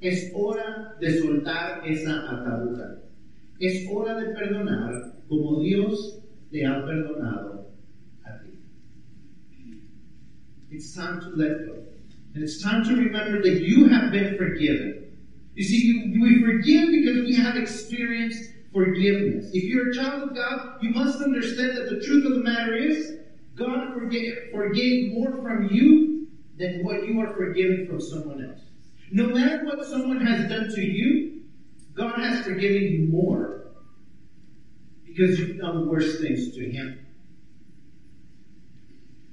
Es 0.00 0.30
hora 0.34 0.94
de 1.00 1.18
soltar 1.18 1.82
esa 1.86 2.30
atadura. 2.30 3.02
Es 3.58 3.86
hora 3.90 4.20
de 4.20 4.32
perdonar 4.32 5.14
como 5.28 5.60
Dios 5.60 6.23
perdonado 6.62 7.64
a 8.26 8.38
ti. 8.42 8.58
It's 10.70 10.94
time 10.94 11.20
to 11.20 11.28
let 11.30 11.66
go. 11.66 11.84
And 12.34 12.42
it's 12.42 12.62
time 12.62 12.84
to 12.84 12.96
remember 12.96 13.42
that 13.42 13.60
you 13.60 13.88
have 13.88 14.10
been 14.12 14.36
forgiven. 14.36 15.18
You 15.54 15.64
see, 15.64 15.86
you, 15.86 16.20
we 16.20 16.42
forgive 16.42 16.90
because 16.90 17.28
we 17.28 17.36
have 17.36 17.56
experienced 17.56 18.50
forgiveness. 18.72 19.50
If 19.52 19.64
you're 19.64 19.90
a 19.90 19.94
child 19.94 20.30
of 20.30 20.34
God, 20.34 20.78
you 20.82 20.90
must 20.90 21.20
understand 21.22 21.76
that 21.76 21.90
the 21.90 22.00
truth 22.04 22.26
of 22.26 22.32
the 22.32 22.40
matter 22.40 22.74
is 22.74 23.18
God 23.54 23.94
forgave, 23.94 24.34
forgave 24.52 25.12
more 25.12 25.36
from 25.42 25.68
you 25.70 26.26
than 26.58 26.84
what 26.84 27.06
you 27.06 27.20
are 27.20 27.34
forgiven 27.36 27.86
from 27.88 28.00
someone 28.00 28.44
else. 28.44 28.60
No 29.12 29.28
matter 29.28 29.64
what 29.64 29.84
someone 29.86 30.24
has 30.26 30.48
done 30.48 30.74
to 30.74 30.80
you, 30.80 31.42
God 31.94 32.18
has 32.18 32.44
forgiven 32.44 32.82
you 32.82 33.08
more 33.10 33.63
because 35.14 35.38
you've 35.38 35.58
done 35.58 35.88
worse 35.88 36.20
things 36.20 36.50
to 36.54 36.60
him. 36.60 36.98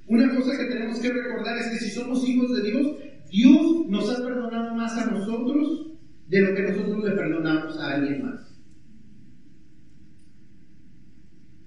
Una 0.08 0.28
cosa 0.34 0.56
que 0.56 0.66
tenemos 0.66 1.00
que 1.00 1.10
recordar 1.10 1.58
es 1.58 1.70
que 1.70 1.78
si 1.78 1.90
somos 1.90 2.22
hijos 2.28 2.54
de 2.54 2.62
Dios, 2.62 2.86
Dios 3.30 3.86
nos 3.88 4.10
ha 4.10 4.22
perdonado 4.22 4.74
más 4.74 4.96
a 4.98 5.10
nosotros 5.10 5.86
de 6.28 6.40
lo 6.40 6.54
que 6.54 6.62
nosotros 6.62 7.04
le 7.04 7.10
perdonamos 7.12 7.78
a 7.78 7.94
alguien 7.94 8.26
más. 8.26 8.40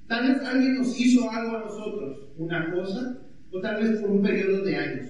Tal 0.07 0.27
vez 0.27 0.41
alguien 0.43 0.77
nos 0.77 0.99
hizo 0.99 1.29
algo 1.31 1.57
a 1.57 1.59
nosotros, 1.61 2.29
una 2.37 2.71
cosa, 2.71 3.17
o 3.51 3.59
tal 3.59 3.83
vez 3.83 3.99
por 3.99 4.11
un 4.11 4.21
periodo 4.21 4.63
de 4.63 4.75
años. 4.75 5.07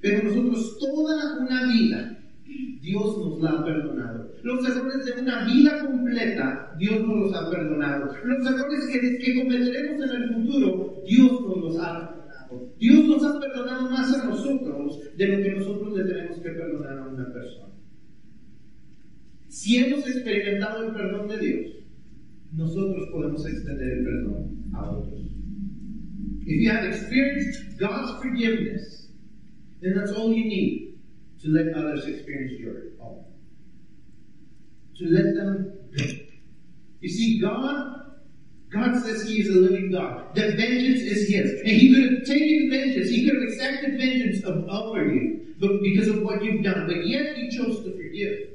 Pero 0.00 0.24
nosotros 0.24 0.78
toda 0.78 1.38
una 1.38 1.66
vida, 1.72 2.18
Dios 2.82 3.18
nos 3.18 3.40
la 3.40 3.50
ha 3.50 3.64
perdonado. 3.64 4.33
Los 4.44 4.62
errores 4.68 5.06
de 5.06 5.22
una 5.22 5.46
vida 5.46 5.86
completa, 5.86 6.74
Dios 6.78 7.00
nos 7.00 7.16
los 7.16 7.34
ha 7.34 7.50
perdonado. 7.50 8.14
Los 8.24 8.46
errores 8.46 8.86
que, 8.92 9.34
cometeremos 9.42 10.02
en 10.02 10.22
el 10.22 10.34
futuro, 10.34 11.02
Dios 11.08 11.40
nos 11.40 11.56
los 11.62 11.78
ha 11.78 12.10
perdonado. 12.10 12.74
Dios 12.78 13.06
nos 13.06 13.24
ha 13.24 13.40
perdonado 13.40 13.90
más 13.90 14.12
a 14.12 14.26
nosotros 14.26 15.00
de 15.16 15.28
lo 15.28 15.42
que 15.42 15.50
nosotros 15.50 15.96
le 15.96 16.04
tenemos 16.04 16.38
que 16.40 16.50
perdonar 16.50 16.98
a 16.98 17.08
una 17.08 17.32
persona. 17.32 17.72
Si 19.48 19.78
hemos 19.78 20.06
experimentado 20.06 20.88
el 20.88 20.92
perdón 20.92 21.26
de 21.28 21.38
Dios, 21.38 21.70
nosotros 22.52 23.08
podemos 23.12 23.46
extender 23.46 23.88
el 23.88 24.04
perdón 24.04 24.64
a 24.74 24.90
otros. 24.90 25.22
If 26.44 26.60
you 26.60 26.70
have 26.70 26.84
experienced 26.84 27.78
God's 27.78 28.22
forgiveness, 28.22 29.08
then 29.80 29.94
that's 29.94 30.12
all 30.12 30.30
you 30.34 30.44
need 30.44 30.98
to 31.42 31.48
let 31.48 31.74
others 31.74 32.06
experience 32.06 32.60
your 32.60 32.72
own. 32.72 32.93
To 34.98 35.06
let 35.06 35.34
them 35.34 35.72
go. 35.96 36.04
You 37.00 37.08
see, 37.08 37.40
God 37.40 38.04
God 38.74 39.00
says 39.00 39.28
He 39.28 39.40
is 39.40 39.48
a 39.48 39.60
living 39.60 39.92
God. 39.92 40.34
That 40.34 40.56
vengeance 40.56 41.00
is 41.00 41.28
His. 41.28 41.60
And 41.60 41.68
He 41.68 41.94
could 41.94 42.12
have 42.12 42.24
taken 42.24 42.70
vengeance. 42.70 43.08
He 43.08 43.24
could 43.24 43.36
have 43.36 43.48
accepted 43.48 43.98
vengeance 43.98 44.44
of, 44.44 44.68
over 44.68 45.06
you 45.06 45.54
but 45.60 45.80
because 45.80 46.08
of 46.08 46.22
what 46.22 46.42
you've 46.42 46.64
done. 46.64 46.86
But 46.88 47.06
yet 47.06 47.36
He 47.36 47.48
chose 47.56 47.84
to 47.84 47.92
forgive. 47.92 48.48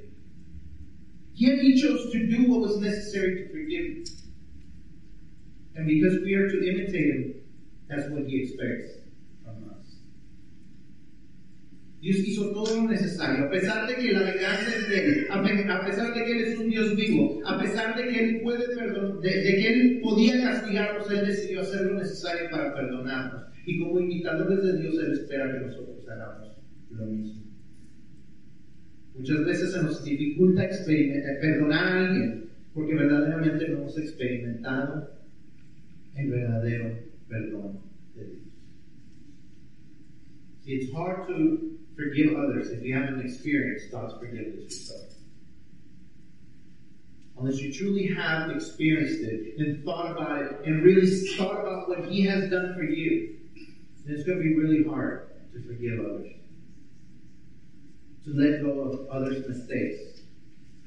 Yet 1.34 1.60
He 1.60 1.82
chose 1.82 2.12
to 2.12 2.28
do 2.28 2.52
what 2.52 2.60
was 2.62 2.78
necessary 2.80 3.44
to 3.44 3.50
forgive. 3.50 4.10
And 5.76 5.88
because 5.88 6.20
we 6.22 6.34
are 6.34 6.50
to 6.50 6.70
imitate 6.70 7.16
Him, 7.16 7.36
that's 7.88 8.10
what 8.10 8.26
He 8.26 8.44
expects 8.44 8.99
Dios 12.02 12.18
hizo 12.20 12.52
todo 12.52 12.76
lo 12.78 12.90
necesario, 12.90 13.46
a 13.46 13.50
pesar 13.50 13.86
de 13.86 13.96
que 13.96 14.14
la 14.14 14.22
venganza 14.22 14.74
es 14.74 14.90
de 14.90 15.06
Él, 15.06 15.28
a 15.30 15.86
pesar 15.86 16.14
de 16.14 16.24
que 16.24 16.32
Él 16.32 16.42
es 16.46 16.58
un 16.58 16.70
Dios 16.70 16.96
vivo, 16.96 17.42
a 17.46 17.60
pesar 17.60 17.98
de 17.98 18.08
que 18.08 18.20
Él 18.24 18.42
puede 18.42 18.74
perdonar, 18.74 19.20
de, 19.20 19.30
que 19.30 19.68
Él 19.68 20.00
podía 20.02 20.42
castigarnos, 20.42 21.12
Él 21.12 21.28
decidió 21.28 21.60
hacer 21.60 21.82
lo 21.82 22.00
necesario 22.00 22.50
para 22.52 22.74
perdonarnos. 22.74 23.44
Y 23.66 23.80
como 23.80 24.00
imitadores 24.00 24.64
de 24.64 24.82
Dios, 24.82 24.96
Él 24.98 25.12
espera 25.12 25.52
que 25.52 25.66
nosotros 25.66 26.08
hagamos 26.10 26.58
lo 26.92 27.06
mismo. 27.06 27.44
Muchas 29.16 29.46
veces 29.46 29.74
se 29.74 29.84
nos 29.84 30.04
dificulta 30.06 30.70
perdonar 31.42 31.84
a 31.84 32.08
alguien 32.08 32.50
porque 32.74 32.96
verdaderamente 32.96 33.68
no 33.68 33.80
hemos 33.80 33.98
experimentado 33.98 35.10
el 36.16 36.30
verdadero 36.30 36.98
perdón 37.28 37.82
de 38.16 38.26
Dios. 38.26 38.40
It's 40.66 40.94
hard 40.94 41.28
to 41.28 41.80
forgive 42.00 42.36
others 42.36 42.72
if 42.72 42.82
you 42.82 42.96
haven't 42.96 43.20
experienced 43.20 43.92
God's 43.92 44.14
forgiveness 44.20 44.64
yourself. 44.64 45.14
Unless 47.38 47.60
you 47.60 47.74
truly 47.74 48.08
have 48.08 48.50
experienced 48.52 49.22
it 49.22 49.58
and 49.58 49.84
thought 49.84 50.12
about 50.12 50.42
it 50.42 50.66
and 50.66 50.84
really 50.84 51.08
thought 51.36 51.60
about 51.60 51.90
what 51.90 52.06
He 52.06 52.26
has 52.26 52.50
done 52.50 52.74
for 52.74 52.84
you, 52.84 53.38
then 54.06 54.16
it's 54.16 54.26
going 54.26 54.38
to 54.38 54.44
be 54.44 54.56
really 54.56 54.84
hard 54.84 55.30
to 55.54 55.62
forgive 55.62 56.00
others. 56.00 56.32
To 58.26 58.34
let 58.34 58.62
go 58.62 58.82
of 58.82 59.08
others' 59.10 59.48
mistakes 59.48 60.22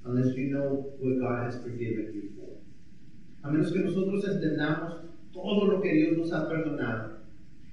unless 0.05 0.34
you 0.37 0.51
know 0.51 0.93
what 0.99 1.20
God 1.20 1.45
has 1.45 1.62
forgiven 1.62 2.12
you 2.14 2.30
for. 2.37 3.49
A 3.49 3.53
menos 3.53 3.72
que 3.72 3.80
nosotros 3.80 4.24
entendamos 4.24 5.09
todo 5.32 5.64
lo 5.66 5.80
que 5.80 5.93
Dios 5.93 6.18
nos 6.18 6.32
ha 6.32 6.49
perdonado 6.49 7.22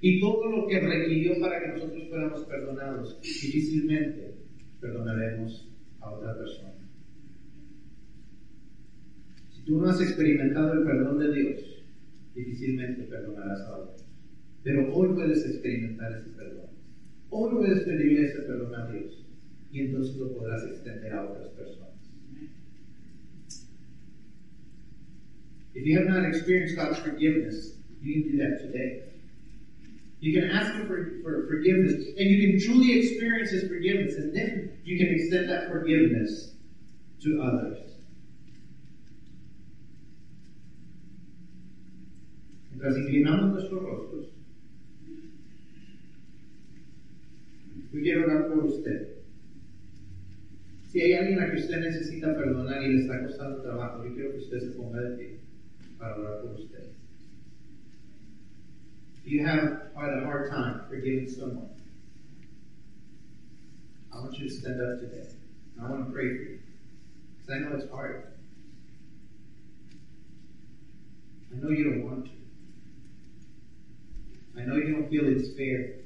y 0.00 0.20
todo 0.20 0.50
lo 0.50 0.66
que 0.66 0.80
requirió 0.80 1.40
para 1.40 1.60
que 1.60 1.68
nosotros 1.68 2.08
fuéramos 2.08 2.44
perdonados, 2.44 3.20
difícilmente 3.20 4.34
perdonaremos 4.80 5.70
a 6.00 6.10
otra 6.10 6.36
persona. 6.36 6.74
Si 9.50 9.62
tú 9.64 9.78
no 9.78 9.90
has 9.90 10.00
experimentado 10.00 10.72
el 10.72 10.84
perdón 10.84 11.18
de 11.18 11.34
Dios, 11.34 11.84
difícilmente 12.34 13.02
perdonarás 13.02 13.60
a 13.60 13.76
otros. 13.76 14.06
Pero 14.62 14.94
hoy 14.94 15.14
puedes 15.14 15.44
experimentar 15.44 16.12
ese 16.12 16.30
perdón. 16.30 16.70
Hoy 17.28 17.50
puedes 17.52 17.80
pedirle 17.84 18.26
ese 18.26 18.42
perdón 18.42 18.74
a 18.74 18.90
Dios 18.90 19.26
y 19.70 19.80
entonces 19.80 20.16
lo 20.16 20.32
podrás 20.32 20.64
extender 20.64 21.12
a 21.12 21.30
otras 21.30 21.48
personas. 21.50 21.90
If 25.74 25.86
you 25.86 25.98
have 25.98 26.08
not 26.08 26.26
experienced 26.26 26.76
God's 26.76 26.98
forgiveness, 26.98 27.78
you 28.02 28.14
can 28.14 28.32
do 28.32 28.38
that 28.38 28.60
today. 28.60 29.09
You 30.20 30.38
can 30.38 30.50
ask 30.50 30.74
Him 30.74 30.86
for, 30.86 31.22
for 31.22 31.46
forgiveness, 31.48 32.12
and 32.16 32.30
you 32.30 32.46
can 32.46 32.60
truly 32.60 32.98
experience 32.98 33.50
His 33.50 33.68
forgiveness, 33.68 34.16
and 34.16 34.36
then 34.36 34.70
you 34.84 34.98
can 34.98 35.14
extend 35.14 35.48
that 35.48 35.68
forgiveness 35.68 36.52
to 37.22 37.40
others. 37.40 37.78
Mientras 42.70 42.96
inclinamos 42.96 43.52
nuestros 43.52 43.82
rostros, 43.82 44.26
quiero 48.02 48.24
orar 48.24 48.48
por 48.48 48.64
usted. 48.64 49.16
Si 50.88 51.00
hay 51.00 51.12
alguien 51.12 51.40
a 51.40 51.50
que 51.50 51.56
usted 51.60 51.78
necesita 51.80 52.34
perdonar 52.34 52.82
y 52.82 52.88
le 52.88 53.00
está 53.00 53.22
costando 53.22 53.62
trabajo, 53.62 54.04
yo 54.04 54.14
quiero 54.14 54.32
que 54.32 54.38
usted 54.38 54.58
se 54.58 54.70
ponga 54.76 55.00
de 55.00 55.16
pie 55.16 55.36
para 55.98 56.16
orar 56.16 56.40
por 56.40 56.52
usted. 56.54 56.84
You 59.24 59.44
have 59.46 59.92
quite 59.94 60.12
a 60.12 60.24
hard 60.24 60.50
time 60.50 60.80
forgiving 60.88 61.28
someone, 61.28 61.68
I 64.12 64.16
want 64.16 64.36
you 64.38 64.48
to 64.48 64.54
stand 64.54 64.80
up 64.80 64.98
today. 64.98 65.28
I 65.80 65.88
want 65.88 66.06
to 66.06 66.12
pray 66.12 66.28
for 66.28 66.42
you. 66.42 66.58
Because 67.38 67.54
I 67.54 67.58
know 67.58 67.76
it's 67.76 67.90
hard. 67.90 68.24
I 71.52 71.56
know 71.56 71.70
you 71.70 71.84
don't 71.84 72.04
want 72.04 72.24
to. 72.24 72.30
I 74.60 74.64
know 74.64 74.76
you 74.76 74.92
don't 74.92 75.08
feel 75.08 75.26
it's 75.26 75.56
fair. 75.56 75.96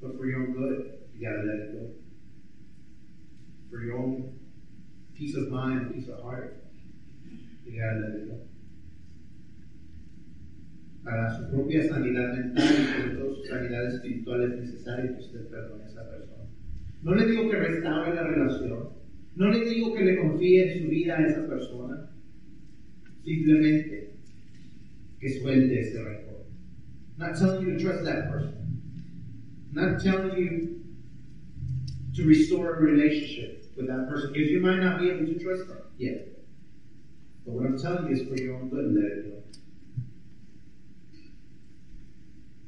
But 0.00 0.16
for 0.16 0.26
your 0.26 0.40
own 0.40 0.52
good, 0.52 0.98
you 1.16 1.26
gotta 1.26 1.42
let 1.42 1.56
it 1.56 1.72
go. 1.72 1.88
For 3.70 3.80
your 3.82 3.98
own 3.98 4.32
peace 5.14 5.34
of 5.34 5.50
mind, 5.50 5.92
peace 5.92 6.08
of 6.08 6.20
heart, 6.22 6.56
you 7.64 7.80
gotta 7.80 7.98
let 7.98 8.14
it 8.20 8.28
go. 8.28 8.38
Para 11.06 11.30
su 11.38 11.48
propia 11.50 11.86
sanidad 11.88 12.34
mental 12.36 12.64
y 12.64 13.00
sobre 13.00 13.16
todo 13.16 13.36
su 13.36 13.44
sanidad 13.44 13.86
espiritual 13.94 14.42
es 14.42 14.58
necesario 14.58 15.12
que 15.12 15.20
usted 15.20 15.46
perdone 15.46 15.84
a 15.84 15.86
esa 15.86 16.10
persona. 16.10 16.50
No 17.04 17.14
le 17.14 17.26
digo 17.26 17.48
que 17.48 17.56
restaure 17.56 18.12
la 18.12 18.24
relación, 18.24 18.88
no 19.36 19.48
le 19.48 19.64
digo 19.70 19.94
que 19.94 20.04
le 20.04 20.16
confíe 20.16 20.82
su 20.82 20.88
vida 20.88 21.16
a 21.16 21.24
esa 21.28 21.46
persona, 21.46 22.10
simplemente 23.22 24.16
que 25.20 25.40
suelte 25.40 25.78
ese 25.78 26.02
rencor. 26.02 26.44
Not 27.18 27.36
telling 27.38 27.64
you 27.64 27.78
to 27.78 27.84
trust 27.84 28.04
that 28.04 28.28
person. 28.28 28.80
Not 29.70 30.02
telling 30.02 30.36
you 30.36 30.80
to 32.16 32.24
restore 32.24 32.74
a 32.74 32.80
relationship 32.80 33.64
with 33.76 33.86
that 33.86 34.08
person 34.08 34.32
because 34.32 34.50
you 34.50 34.58
might 34.60 34.80
not 34.80 34.98
be 34.98 35.10
able 35.10 35.26
to 35.26 35.38
trust 35.38 35.68
them 35.68 35.82
yet. 35.98 36.36
But 37.44 37.54
what 37.54 37.66
I'm 37.66 37.78
telling 37.78 38.08
you 38.08 38.12
is 38.12 38.28
for 38.28 38.34
your 38.42 38.56
own 38.56 38.70
good, 38.70 38.92
let 38.92 39.04
it 39.04 39.30
go. 39.30 39.36